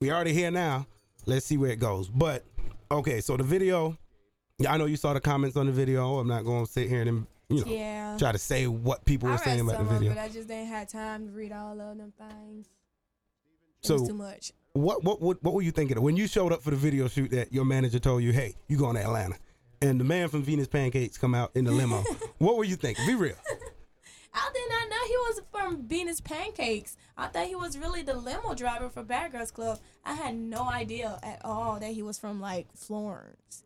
we 0.01 0.11
already 0.11 0.33
here 0.33 0.51
now. 0.51 0.87
Let's 1.25 1.45
see 1.45 1.57
where 1.57 1.71
it 1.71 1.79
goes. 1.79 2.09
But 2.09 2.43
okay, 2.91 3.21
so 3.21 3.37
the 3.37 3.43
video, 3.43 3.97
yeah, 4.57 4.73
I 4.73 4.77
know 4.77 4.85
you 4.85 4.97
saw 4.97 5.13
the 5.13 5.21
comments 5.21 5.55
on 5.55 5.67
the 5.67 5.71
video. 5.71 6.19
I'm 6.19 6.27
not 6.27 6.43
going 6.43 6.65
to 6.65 6.71
sit 6.71 6.89
here 6.89 7.01
and 7.01 7.25
you 7.47 7.63
know 7.63 7.71
Yeah. 7.71 8.17
try 8.19 8.33
to 8.33 8.37
say 8.37 8.67
what 8.67 9.05
people 9.05 9.29
I 9.29 9.33
were 9.33 9.37
saying 9.37 9.61
about 9.61 9.77
the 9.77 9.85
video. 9.85 10.11
it. 10.11 10.17
I 10.17 10.27
just 10.27 10.49
didn't 10.49 10.67
have 10.67 10.89
time 10.89 11.27
to 11.27 11.31
read 11.31 11.53
all 11.53 11.79
of 11.79 11.97
them 11.97 12.11
things. 12.17 12.67
It 13.83 13.87
So- 13.87 13.99
was 13.99 14.07
too 14.09 14.13
much. 14.15 14.51
What 14.73 15.03
what 15.03 15.19
what 15.21 15.41
what 15.43 15.53
were 15.53 15.61
you 15.63 15.71
thinking 15.71 15.97
of 15.97 16.03
when 16.03 16.15
you 16.17 16.27
showed 16.27 16.51
up 16.53 16.61
for 16.61 16.69
the 16.71 16.75
video 16.77 17.07
shoot 17.07 17.31
that 17.31 17.51
your 17.53 17.65
manager 17.65 17.97
told 17.99 18.21
you, 18.21 18.31
hey, 18.33 18.53
you 18.67 18.77
going 18.77 18.95
to 18.95 19.01
Atlanta, 19.01 19.35
and 19.81 19.99
the 19.99 20.03
man 20.03 20.27
from 20.29 20.43
Venus 20.43 20.67
Pancakes 20.67 21.17
come 21.17 21.33
out 21.35 21.51
in 21.55 21.65
the 21.65 21.71
limo? 21.71 22.03
what 22.37 22.57
were 22.57 22.63
you 22.63 22.75
thinking? 22.75 23.05
Be 23.05 23.15
real. 23.15 23.35
I 24.33 24.49
did 24.53 24.69
not 24.69 24.89
know 24.89 25.05
he 25.07 25.17
was 25.17 25.41
from 25.51 25.87
Venus 25.87 26.21
Pancakes. 26.21 26.97
I 27.17 27.27
thought 27.27 27.47
he 27.47 27.55
was 27.55 27.77
really 27.77 28.03
the 28.03 28.13
limo 28.15 28.53
driver 28.53 28.89
for 28.89 29.03
Bad 29.03 29.31
Girls 29.31 29.51
Club. 29.51 29.79
I 30.05 30.13
had 30.13 30.35
no 30.35 30.69
idea 30.69 31.19
at 31.23 31.41
all 31.43 31.79
that 31.79 31.91
he 31.91 32.01
was 32.03 32.17
from 32.19 32.39
like 32.39 32.67
Florence, 32.75 33.63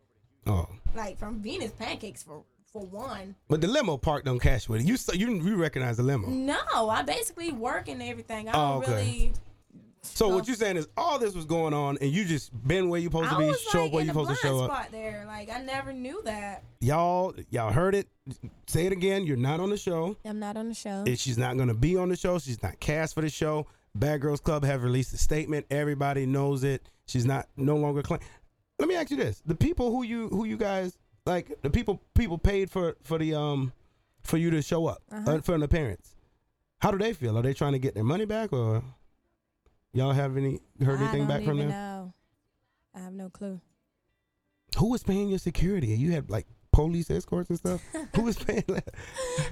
Oh, 0.47 0.67
like 0.95 1.17
from 1.19 1.39
Venus 1.41 1.71
Pancakes 1.71 2.23
for 2.23 2.43
for 2.71 2.81
one. 2.85 3.35
but 3.49 3.61
the 3.61 3.67
limo 3.67 3.97
parked 3.97 4.27
on 4.27 4.39
Cashwood. 4.39 4.81
You 4.81 4.97
you 5.13 5.29
you 5.43 5.55
recognize 5.57 5.97
the 5.97 6.03
limo? 6.03 6.27
No, 6.29 6.57
I 6.89 7.03
basically 7.03 7.51
work 7.51 7.87
and 7.87 8.01
everything. 8.01 8.49
I 8.49 8.51
Oh, 8.53 8.81
don't 8.81 8.83
okay. 8.83 8.91
really 8.93 9.33
So 10.05 10.27
Well- 10.27 10.37
what 10.37 10.47
you're 10.47 10.55
saying 10.57 10.77
is 10.77 10.87
all 10.97 11.17
this 11.17 11.33
was 11.33 11.45
going 11.45 11.73
on, 11.73 11.97
and 12.01 12.11
you 12.11 12.25
just 12.25 12.51
been 12.67 12.89
where 12.89 12.99
you 12.99 13.07
supposed 13.07 13.29
to 13.29 13.37
be, 13.37 13.45
was 13.45 13.61
show 13.61 13.85
up 13.85 13.91
where 13.93 14.01
you 14.03 14.09
supposed 14.09 14.29
to 14.31 14.35
show 14.35 14.59
up. 14.59 14.69
spot 14.71 14.87
there. 14.91 15.23
Like 15.25 15.49
I 15.49 15.61
never 15.63 15.93
knew 15.93 16.21
that. 16.25 16.63
Y'all, 16.81 17.33
y'all 17.49 17.71
heard 17.71 17.95
it. 17.95 18.07
Say 18.67 18.85
it 18.85 18.91
again. 18.91 19.25
You're 19.25 19.37
not 19.37 19.59
on 19.59 19.69
the 19.69 19.77
show. 19.77 20.17
I'm 20.25 20.39
not 20.39 20.57
on 20.57 20.67
the 20.69 20.73
show. 20.75 21.03
And 21.07 21.17
she's 21.17 21.37
not 21.37 21.55
going 21.55 21.69
to 21.69 21.73
be 21.73 21.95
on 21.97 22.09
the 22.09 22.15
show. 22.17 22.37
She's 22.39 22.61
not 22.61 22.79
cast 22.79 23.13
for 23.15 23.21
the 23.21 23.29
show. 23.29 23.65
Bad 23.95 24.21
Girls 24.21 24.39
Club 24.41 24.63
have 24.65 24.83
released 24.83 25.13
a 25.13 25.17
statement. 25.17 25.65
Everybody 25.71 26.25
knows 26.25 26.63
it. 26.63 26.89
She's 27.05 27.25
not 27.25 27.47
no 27.57 27.75
longer 27.77 28.01
claim. 28.01 28.19
Let 28.79 28.89
me 28.89 28.95
ask 28.95 29.09
you 29.11 29.17
this: 29.17 29.41
the 29.45 29.55
people 29.55 29.91
who 29.91 30.03
you 30.03 30.27
who 30.29 30.45
you 30.45 30.57
guys 30.57 30.97
like, 31.25 31.61
the 31.61 31.69
people 31.69 32.01
people 32.15 32.37
paid 32.37 32.69
for 32.69 32.97
for 33.03 33.17
the 33.17 33.35
um 33.35 33.71
for 34.23 34.37
you 34.37 34.49
to 34.51 34.61
show 34.61 34.85
up 34.87 35.01
Uh-huh. 35.11 35.31
uh, 35.31 35.41
for 35.41 35.53
an 35.55 35.63
appearance. 35.63 36.15
How 36.81 36.91
do 36.91 36.97
they 36.97 37.13
feel? 37.13 37.37
Are 37.37 37.41
they 37.41 37.53
trying 37.53 37.73
to 37.73 37.79
get 37.79 37.93
their 37.93 38.03
money 38.03 38.25
back, 38.25 38.51
or 38.51 38.83
y'all 39.93 40.11
have 40.11 40.37
any 40.37 40.59
heard 40.83 40.99
I 40.99 41.03
anything 41.03 41.27
back 41.27 41.43
from 41.43 41.57
them? 41.59 41.69
know. 41.69 42.13
I 42.95 42.99
have 42.99 43.13
no 43.13 43.29
clue. 43.29 43.59
Who 44.77 44.89
was 44.89 45.03
paying 45.03 45.29
your 45.29 45.39
security? 45.39 45.87
You 45.87 46.11
had 46.11 46.29
like 46.29 46.47
police 46.71 47.09
escorts 47.11 47.49
and 47.49 47.59
stuff. 47.59 47.81
who 48.15 48.23
was 48.23 48.35
paying 48.43 48.63
that? 48.67 48.93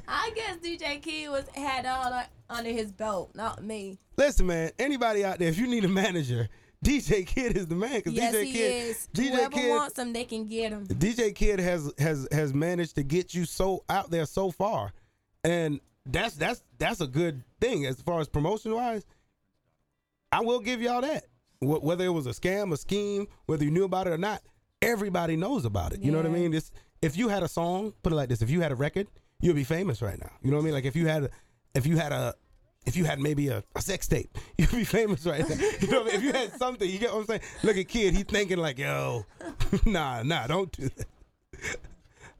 I 0.07 0.31
guess 0.35 0.57
DJ 0.57 1.01
Kid 1.01 1.29
was 1.29 1.45
had 1.55 1.85
all 1.85 2.09
that 2.11 2.31
under 2.49 2.69
his 2.71 2.91
belt, 2.91 3.31
not 3.35 3.63
me. 3.63 3.99
Listen, 4.17 4.47
man. 4.47 4.71
Anybody 4.79 5.23
out 5.23 5.39
there, 5.39 5.47
if 5.49 5.57
you 5.57 5.67
need 5.67 5.85
a 5.85 5.87
manager, 5.87 6.49
DJ 6.85 7.25
Kid 7.27 7.55
is 7.57 7.67
the 7.67 7.75
man. 7.75 8.01
Cause 8.01 8.13
Yes, 8.13 8.33
DJ 8.35 8.43
he 8.45 8.51
Kid, 8.53 8.85
is. 8.87 9.07
DJ 9.13 9.29
Whoever 9.31 9.49
Kid, 9.51 9.69
wants 9.69 9.99
him, 9.99 10.13
they 10.13 10.23
can 10.23 10.47
get 10.47 10.71
him. 10.71 10.87
DJ 10.87 11.33
Kid 11.35 11.59
has 11.59 11.91
has 11.99 12.27
has 12.31 12.53
managed 12.53 12.95
to 12.95 13.03
get 13.03 13.33
you 13.35 13.45
so 13.45 13.83
out 13.89 14.09
there 14.09 14.25
so 14.25 14.49
far, 14.49 14.91
and 15.43 15.79
that's 16.07 16.35
that's 16.35 16.63
that's 16.79 16.99
a 17.01 17.07
good 17.07 17.43
thing 17.59 17.85
as 17.85 18.01
far 18.01 18.19
as 18.19 18.27
promotion 18.27 18.73
wise. 18.73 19.05
I 20.31 20.41
will 20.41 20.59
give 20.59 20.81
y'all 20.81 21.01
that. 21.01 21.25
Wh- 21.59 21.83
Whether 21.83 22.05
it 22.05 22.09
was 22.09 22.25
a 22.27 22.31
scam, 22.31 22.71
a 22.73 22.77
scheme, 22.77 23.27
whether 23.45 23.63
you 23.63 23.71
knew 23.71 23.83
about 23.83 24.07
it 24.07 24.11
or 24.11 24.17
not, 24.17 24.41
everybody 24.81 25.35
knows 25.35 25.65
about 25.65 25.93
it. 25.93 26.01
You 26.01 26.11
know 26.11 26.17
what 26.17 26.25
I 26.25 26.29
mean? 26.29 26.51
This 26.51 26.71
if 27.01 27.17
you 27.17 27.29
had 27.29 27.43
a 27.43 27.47
song, 27.47 27.93
put 28.03 28.13
it 28.13 28.15
like 28.15 28.29
this: 28.29 28.41
if 28.41 28.49
you 28.49 28.61
had 28.61 28.71
a 28.71 28.75
record, 28.75 29.07
you'd 29.41 29.55
be 29.55 29.63
famous 29.63 30.01
right 30.01 30.19
now. 30.19 30.31
You 30.41 30.51
know 30.51 30.57
what 30.57 30.63
I 30.63 30.65
mean? 30.65 30.73
Like 30.73 30.85
if 30.85 30.95
you 30.95 31.07
had, 31.07 31.23
a, 31.25 31.29
if 31.75 31.85
you 31.85 31.97
had 31.97 32.11
a, 32.11 32.33
if 32.85 32.95
you 32.95 33.05
had 33.05 33.19
maybe 33.19 33.49
a, 33.49 33.63
a 33.75 33.81
sex 33.81 34.07
tape, 34.07 34.35
you'd 34.57 34.71
be 34.71 34.83
famous 34.83 35.25
right 35.25 35.47
now. 35.47 35.55
You 35.81 35.87
know, 35.87 36.01
I 36.01 36.05
mean? 36.05 36.15
if 36.15 36.23
you 36.23 36.31
had 36.33 36.53
something, 36.57 36.89
you 36.89 36.99
get 36.99 37.11
what 37.13 37.19
I'm 37.21 37.25
saying? 37.25 37.41
Look 37.63 37.77
at 37.77 37.87
kid, 37.87 38.13
he's 38.15 38.23
thinking 38.23 38.57
like, 38.57 38.77
yo, 38.79 39.25
nah, 39.85 40.23
nah, 40.23 40.47
don't 40.47 40.71
do 40.71 40.89
that. 40.89 41.07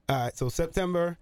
All 0.10 0.16
right, 0.26 0.38
so 0.38 0.50
September. 0.50 1.18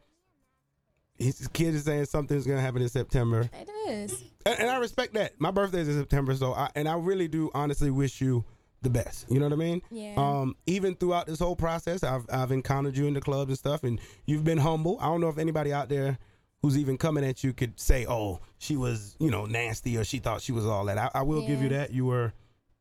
His 1.18 1.50
kid 1.50 1.76
is 1.76 1.84
saying 1.84 2.06
something's 2.06 2.48
gonna 2.48 2.62
happen 2.62 2.82
in 2.82 2.88
September, 2.88 3.50
is. 3.89 4.23
and, 4.45 4.60
and 4.60 4.69
I 4.69 4.78
respect 4.78 5.13
that. 5.13 5.39
My 5.39 5.52
birthday 5.52 5.82
is 5.82 5.88
in 5.88 5.97
September, 5.97 6.36
so 6.36 6.54
I 6.54 6.69
and 6.75 6.88
I 6.88 6.95
really 6.95 7.28
do 7.28 7.52
honestly 7.54 7.91
wish 7.91 8.21
you 8.21 8.45
the 8.82 8.89
best. 8.89 9.25
You 9.30 9.39
know 9.39 9.45
what 9.45 9.54
I 9.54 9.58
mean? 9.58 9.82
Yeah. 9.91 10.13
Um, 10.17 10.56
even 10.65 10.95
throughout 10.95 11.28
this 11.28 11.39
whole 11.39 11.56
process, 11.56 12.04
I've 12.04 12.25
I've 12.32 12.52
encountered 12.52 12.95
you 12.95 13.08
in 13.08 13.13
the 13.13 13.21
clubs 13.21 13.49
and 13.49 13.58
stuff, 13.58 13.84
and 13.84 13.99
you've 14.25 14.43
been 14.43 14.58
humble. 14.58 14.97
I 15.02 15.06
don't 15.06 15.21
know 15.21 15.30
if 15.30 15.38
anybody 15.38 15.73
out 15.73 15.89
there 15.89 16.17
who's 16.62 16.78
even 16.78 16.97
coming 16.97 17.23
at 17.25 17.43
you 17.43 17.54
could 17.54 17.80
say, 17.80 18.06
"Oh, 18.08 18.39
she 18.58 18.75
was 18.75 19.15
you 19.19 19.32
know 19.32 19.45
nasty," 19.45 19.97
or 19.97 20.04
"She 20.04 20.19
thought 20.19 20.41
she 20.41 20.52
was 20.52 20.65
all 20.65 20.86
that." 20.86 20.97
I, 20.97 21.12
I 21.15 21.21
will 21.23 21.45
give 21.45 21.62
you 21.62 21.69
that. 21.69 21.91
You 21.91 22.06
were 22.06 22.34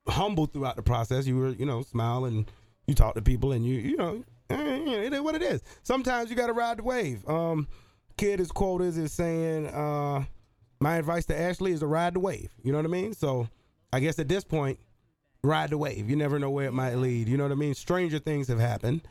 humble 0.06 0.46
throughout 0.46 0.76
the 0.76 0.82
process. 0.82 1.26
You 1.26 1.36
were 1.36 1.50
you 1.50 1.66
know 1.66 1.82
smile 1.82 2.24
and 2.24 2.50
you 2.86 2.94
talk 2.94 3.14
to 3.14 3.22
people, 3.22 3.52
and 3.52 3.66
you 3.66 3.74
you 3.74 3.96
know 3.96 4.24
eh, 4.50 4.76
you 4.76 4.84
know, 4.86 5.00
it 5.00 5.12
is 5.12 5.20
what 5.20 5.34
it 5.34 5.42
is. 5.42 5.62
Sometimes 5.82 6.30
you 6.30 6.36
got 6.36 6.46
to 6.46 6.52
ride 6.52 6.78
the 6.78 6.82
wave. 6.82 7.28
Um, 7.28 7.68
kid, 8.16 8.38
his 8.38 8.50
quotas 8.50 8.96
is 8.98 9.12
saying, 9.12 9.66
uh, 9.68 10.24
"My 10.80 10.96
advice 10.96 11.26
to 11.26 11.38
Ashley 11.38 11.72
is 11.72 11.80
to 11.80 11.86
ride 11.86 12.14
the 12.14 12.20
wave." 12.20 12.50
You 12.62 12.72
know 12.72 12.78
what 12.78 12.84
I 12.84 12.88
mean? 12.88 13.14
So, 13.14 13.48
I 13.92 14.00
guess 14.00 14.18
at 14.18 14.28
this 14.28 14.44
point 14.44 14.78
ride 15.42 15.70
the 15.70 15.78
wave. 15.78 16.10
You 16.10 16.16
never 16.16 16.38
know 16.38 16.50
where 16.50 16.66
it 16.66 16.72
might 16.72 16.94
lead. 16.96 17.28
You 17.28 17.36
know 17.36 17.44
what 17.44 17.52
I 17.52 17.56
mean? 17.56 17.74
Stranger 17.74 18.18
things 18.18 18.48
have 18.48 18.58
happened. 18.58 19.02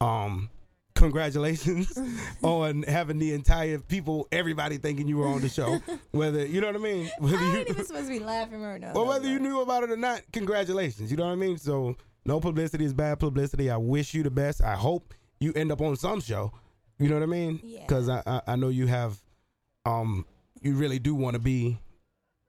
Um, 0.00 0.50
congratulations 0.94 1.96
on 2.42 2.82
having 2.84 3.18
the 3.18 3.32
entire 3.32 3.78
people, 3.78 4.26
everybody 4.32 4.78
thinking 4.78 5.06
you 5.06 5.18
were 5.18 5.28
on 5.28 5.40
the 5.40 5.48
show. 5.48 5.80
Whether 6.10 6.46
you 6.46 6.60
know 6.60 6.66
what 6.68 6.76
I 6.76 6.80
mean, 6.80 7.10
whether 7.18 7.36
I 7.36 7.44
ain't 7.44 7.68
you, 7.68 7.74
even 7.74 7.84
supposed 7.84 8.06
to 8.06 8.12
be 8.12 8.18
laughing 8.18 8.64
or 8.64 8.78
now. 8.78 8.92
Well, 8.94 9.06
whether 9.06 9.28
you 9.28 9.38
knew 9.38 9.60
about 9.60 9.84
it 9.84 9.90
or 9.90 9.96
not, 9.96 10.22
congratulations. 10.32 11.10
You 11.10 11.16
know 11.16 11.26
what 11.26 11.32
I 11.32 11.36
mean? 11.36 11.58
So 11.58 11.96
no 12.24 12.40
publicity 12.40 12.84
is 12.84 12.92
bad 12.92 13.20
publicity. 13.20 13.70
I 13.70 13.76
wish 13.76 14.14
you 14.14 14.22
the 14.22 14.30
best. 14.30 14.62
I 14.62 14.74
hope 14.74 15.14
you 15.38 15.52
end 15.54 15.70
up 15.70 15.80
on 15.80 15.96
some 15.96 16.20
show. 16.20 16.52
You 16.98 17.08
know 17.08 17.14
what 17.14 17.22
I 17.22 17.26
mean? 17.26 17.60
Yeah. 17.62 17.80
Because 17.80 18.08
I, 18.08 18.22
I 18.26 18.40
I 18.48 18.56
know 18.56 18.68
you 18.68 18.86
have, 18.86 19.20
um, 19.84 20.24
you 20.66 20.74
really 20.74 20.98
do 20.98 21.14
want 21.14 21.34
to 21.34 21.40
be 21.40 21.78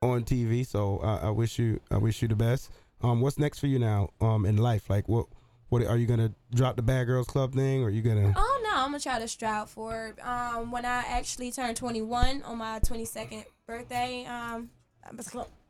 on 0.02 0.24
TV. 0.24 0.66
So 0.66 0.98
uh, 0.98 1.20
I 1.24 1.30
wish 1.30 1.60
you 1.60 1.80
I 1.92 1.98
wish 1.98 2.22
you 2.22 2.28
the 2.28 2.36
best. 2.36 2.72
Um, 3.02 3.22
what's 3.22 3.38
next 3.38 3.60
for 3.60 3.68
you 3.68 3.78
now? 3.80 4.10
Um, 4.20 4.46
in 4.46 4.58
life, 4.58 4.90
like 4.90 5.08
what 5.08 5.28
what 5.70 5.84
are 5.84 5.98
you 5.98 6.08
gonna 6.08 6.34
drop 6.54 6.76
the 6.76 6.82
Bad 6.82 7.06
Girls 7.06 7.28
Club 7.28 7.54
thing, 7.54 7.84
or 7.84 7.88
are 7.88 7.90
you 7.90 8.02
gonna? 8.02 8.34
Oh 8.36 8.62
no, 8.64 8.72
I'm 8.72 8.88
gonna 8.88 9.00
try 9.00 9.20
to 9.20 9.28
strive 9.28 9.70
for 9.70 10.08
it. 10.08 10.26
Um, 10.26 10.72
when 10.72 10.86
I 10.86 11.04
actually 11.08 11.52
turn 11.52 11.76
21 11.76 12.42
on 12.44 12.58
my 12.58 12.80
22nd 12.80 13.46
birthday, 13.68 14.26
um, 14.26 14.70
I'm 15.08 15.20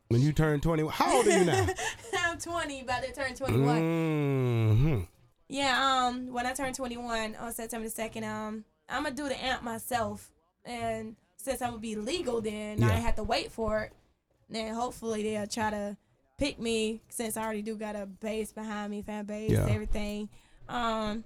When 0.07 0.21
you 0.21 0.31
turn 0.31 0.61
21, 0.61 0.93
how 0.93 1.17
old 1.17 1.27
are 1.27 1.37
you 1.39 1.45
now? 1.45 1.67
I'm 2.19 2.39
20, 2.39 2.81
about 2.81 3.03
to 3.03 3.11
turn 3.13 3.35
21. 3.35 3.77
hmm 3.77 4.99
Yeah, 5.49 6.05
um, 6.07 6.31
when 6.31 6.45
I 6.45 6.53
turn 6.53 6.73
21 6.73 7.35
on 7.35 7.51
September 7.51 7.87
2nd, 7.87 8.23
um, 8.23 8.63
I'm 8.87 9.03
gonna 9.03 9.15
do 9.15 9.27
the 9.27 9.43
amp 9.43 9.63
myself, 9.63 10.31
and 10.63 11.15
since 11.47 11.61
I'm 11.61 11.69
gonna 11.71 11.81
be 11.81 11.95
legal, 11.95 12.41
then 12.41 12.83
I 12.83 12.87
Yeah. 12.87 12.93
ain't 12.95 13.05
have 13.05 13.15
to 13.15 13.23
wait 13.23 13.51
for 13.51 13.81
it. 13.83 13.93
Then 14.49 14.73
hopefully 14.73 15.23
they'll 15.23 15.47
try 15.47 15.69
to 15.71 15.97
pick 16.37 16.59
me 16.59 17.01
since 17.09 17.37
I 17.37 17.43
already 17.43 17.61
do 17.61 17.75
got 17.75 17.95
a 17.95 18.05
base 18.05 18.51
behind 18.51 18.91
me, 18.91 19.01
fan 19.01 19.25
base, 19.25 19.51
Yeah. 19.51 19.65
everything. 19.67 20.29
Um, 20.69 21.23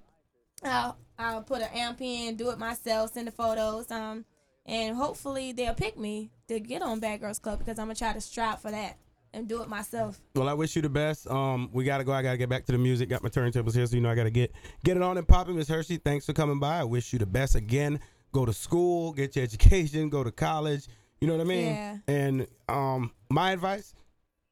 I'll 0.64 0.98
I'll 1.18 1.42
put 1.44 1.62
an 1.62 1.70
amp 1.74 2.02
in, 2.02 2.36
do 2.36 2.50
it 2.52 2.58
myself, 2.60 3.14
send 3.14 3.28
the 3.28 3.32
photos, 3.32 3.90
um, 3.92 4.26
and 4.66 4.96
hopefully 4.96 5.52
they'll 5.52 5.74
pick 5.74 5.98
me 5.98 6.32
to 6.48 6.60
get 6.60 6.82
on 6.82 7.00
Bad 7.00 7.20
Girls 7.22 7.40
Club 7.40 7.60
because 7.60 7.78
I'm 7.80 7.86
gonna 7.88 7.96
try 7.96 8.14
to 8.14 8.22
strive 8.22 8.60
for 8.62 8.72
that 8.72 8.98
and 9.34 9.48
do 9.48 9.62
it 9.62 9.70
myself. 9.70 10.20
Well, 10.36 10.50
I 10.50 10.54
wish 10.54 10.76
you 10.76 10.82
the 10.82 10.90
best. 10.90 11.28
Um, 11.30 11.70
we 11.74 11.84
gotta 11.84 12.04
go. 12.04 12.12
I 12.12 12.22
gotta 12.22 12.38
get 12.38 12.50
back 12.50 12.66
to 12.66 12.72
the 12.72 12.78
music. 12.78 13.10
Got 13.10 13.24
my 13.24 13.30
turntables 13.30 13.74
here, 13.76 13.86
so 13.88 13.96
you 13.96 14.02
know 14.02 14.10
I 14.12 14.16
gotta 14.16 14.30
get 14.32 14.52
get 14.84 14.98
it 14.98 15.04
on 15.04 15.18
and 15.18 15.28
popping. 15.28 15.56
Miss 15.56 15.68
Hershey, 15.68 15.98
thanks 15.98 16.26
for 16.26 16.34
coming 16.34 16.60
by. 16.60 16.80
I 16.80 16.84
wish 16.84 17.12
you 17.14 17.20
the 17.20 17.26
best 17.26 17.56
again. 17.56 18.00
Go 18.32 18.46
to 18.46 18.54
school, 18.54 19.12
get 19.14 19.36
your 19.36 19.44
education, 19.44 20.10
go 20.10 20.24
to 20.24 20.32
college. 20.32 20.88
You 21.20 21.28
know 21.28 21.36
what 21.36 21.42
I 21.42 21.50
mean? 21.50 21.66
Yeah. 21.66 21.98
And 22.08 22.48
um, 22.68 23.12
my 23.30 23.52
advice: 23.52 23.94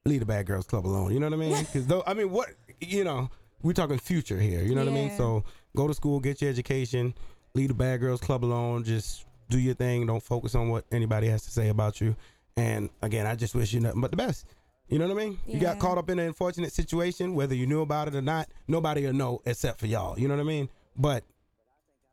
leave 0.06 0.20
the 0.20 0.26
Bad 0.26 0.46
Girls 0.46 0.68
Club 0.68 0.86
alone. 0.86 1.13
You 1.13 1.20
know 1.20 1.28
what 1.28 1.34
I 1.34 1.38
mean? 1.38 1.58
Because 1.65 1.88
though, 1.88 2.04
I 2.06 2.13
mean, 2.13 2.30
what 2.32 2.50
you 2.82 3.04
know, 3.04 3.30
we're 3.62 3.74
talking 3.74 3.98
future 3.98 4.39
here. 4.39 4.62
You 4.62 4.76
know 4.76 4.82
what 4.82 4.92
I 4.92 4.96
mean? 4.96 5.10
Yeah. 5.10 5.18
So 5.18 5.44
go 5.76 5.88
to 5.88 5.94
school, 5.94 6.20
get 6.20 6.42
your 6.42 6.50
education, 6.50 7.13
leave 7.54 7.70
the 7.70 7.74
Bad 7.74 8.00
Girls 8.00 8.22
Club 8.22 8.44
alone. 8.44 8.84
Just 8.84 9.26
do 9.50 9.60
your 9.60 9.76
thing. 9.76 10.06
Don't 10.06 10.24
focus 10.24 10.56
on 10.56 10.70
what 10.70 10.86
anybody 10.92 11.28
has 11.28 11.44
to 11.44 11.52
say 11.52 11.70
about 11.70 12.00
you. 12.02 12.15
And 12.56 12.89
again, 13.02 13.26
I 13.26 13.36
just 13.36 13.56
wish 13.56 13.74
you 13.74 13.80
nothing 13.80 14.02
but 14.02 14.12
the 14.12 14.18
best. 14.18 14.46
You 14.89 14.98
know 14.98 15.08
what 15.08 15.22
I 15.22 15.26
mean? 15.26 15.39
Yeah. 15.46 15.54
You 15.56 15.62
got 15.62 15.80
caught 15.80 15.98
up 15.98 16.10
in 16.10 16.18
an 16.20 16.28
unfortunate 16.28 16.74
situation, 16.74 17.36
whether 17.36 17.54
you 17.54 17.68
knew 17.68 17.82
about 17.82 18.08
it 18.08 18.15
or 18.15 18.22
not. 18.22 18.50
Nobody 18.68 19.06
will 19.06 19.13
know 19.13 19.42
except 19.46 19.80
for 19.80 19.86
y'all. 19.86 20.18
You 20.20 20.28
know 20.28 20.36
what 20.36 20.42
I 20.42 20.46
mean? 20.46 20.70
But 20.98 21.24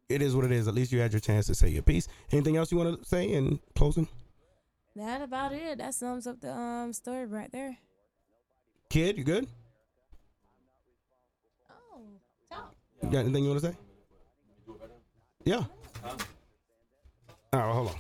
it 0.09 0.23
is 0.23 0.35
what 0.35 0.45
it 0.45 0.53
is. 0.53 0.69
At 0.69 0.75
least 0.75 0.92
you 0.92 1.01
had 1.01 1.12
your 1.12 1.21
chance 1.21 1.47
to 1.47 1.55
say 1.55 1.69
your 1.69 1.83
piece. 1.83 2.09
Anything 2.33 2.57
else 2.57 2.71
you 2.71 2.79
want 2.79 2.99
to 2.99 3.09
say 3.09 3.25
in 3.25 3.61
closing? 3.75 4.09
That 4.95 5.21
about 5.21 5.53
it. 5.53 5.79
That 5.79 5.95
sums 5.95 6.27
up 6.27 6.40
the 6.40 6.53
um 6.53 6.92
story 6.92 7.27
right 7.27 7.51
there. 7.53 7.77
Kid, 8.88 9.19
you 9.19 9.25
good? 9.25 9.47
Oh, 11.71 12.01
talk. 12.51 12.75
You 13.03 13.11
got 13.11 13.19
anything 13.21 13.45
you 13.45 13.51
want 13.51 13.62
to 13.62 13.69
say? 13.69 13.77
Yeah. 15.45 15.64
All 17.53 17.61
right, 17.61 17.73
hold 17.73 17.88
on. 17.88 17.95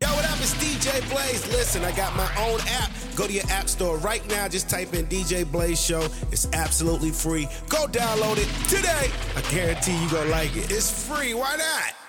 Yo, 0.00 0.08
what 0.08 0.24
up? 0.24 0.38
It's 0.40 0.54
DJ 0.54 1.00
Blaze. 1.10 1.46
Listen, 1.52 1.84
I 1.84 1.92
got 1.92 2.14
my 2.16 2.30
own 2.46 2.60
app. 2.68 2.90
Go 3.16 3.26
to 3.26 3.32
your 3.32 3.48
app 3.48 3.68
store 3.68 3.96
right 3.98 4.26
now. 4.28 4.48
Just 4.48 4.68
type 4.68 4.94
in 4.94 5.06
DJ 5.06 5.50
Blaze 5.50 5.80
Show. 5.80 6.06
It's 6.32 6.48
absolutely 6.52 7.10
free. 7.10 7.48
Go 7.68 7.86
download 7.86 8.38
it 8.38 8.68
today. 8.68 9.10
I 9.36 9.40
guarantee 9.50 10.00
you 10.02 10.10
gonna 10.10 10.30
like 10.30 10.56
it. 10.56 10.70
It's 10.70 11.06
free. 11.08 11.34
Why 11.34 11.56
not? 11.56 12.03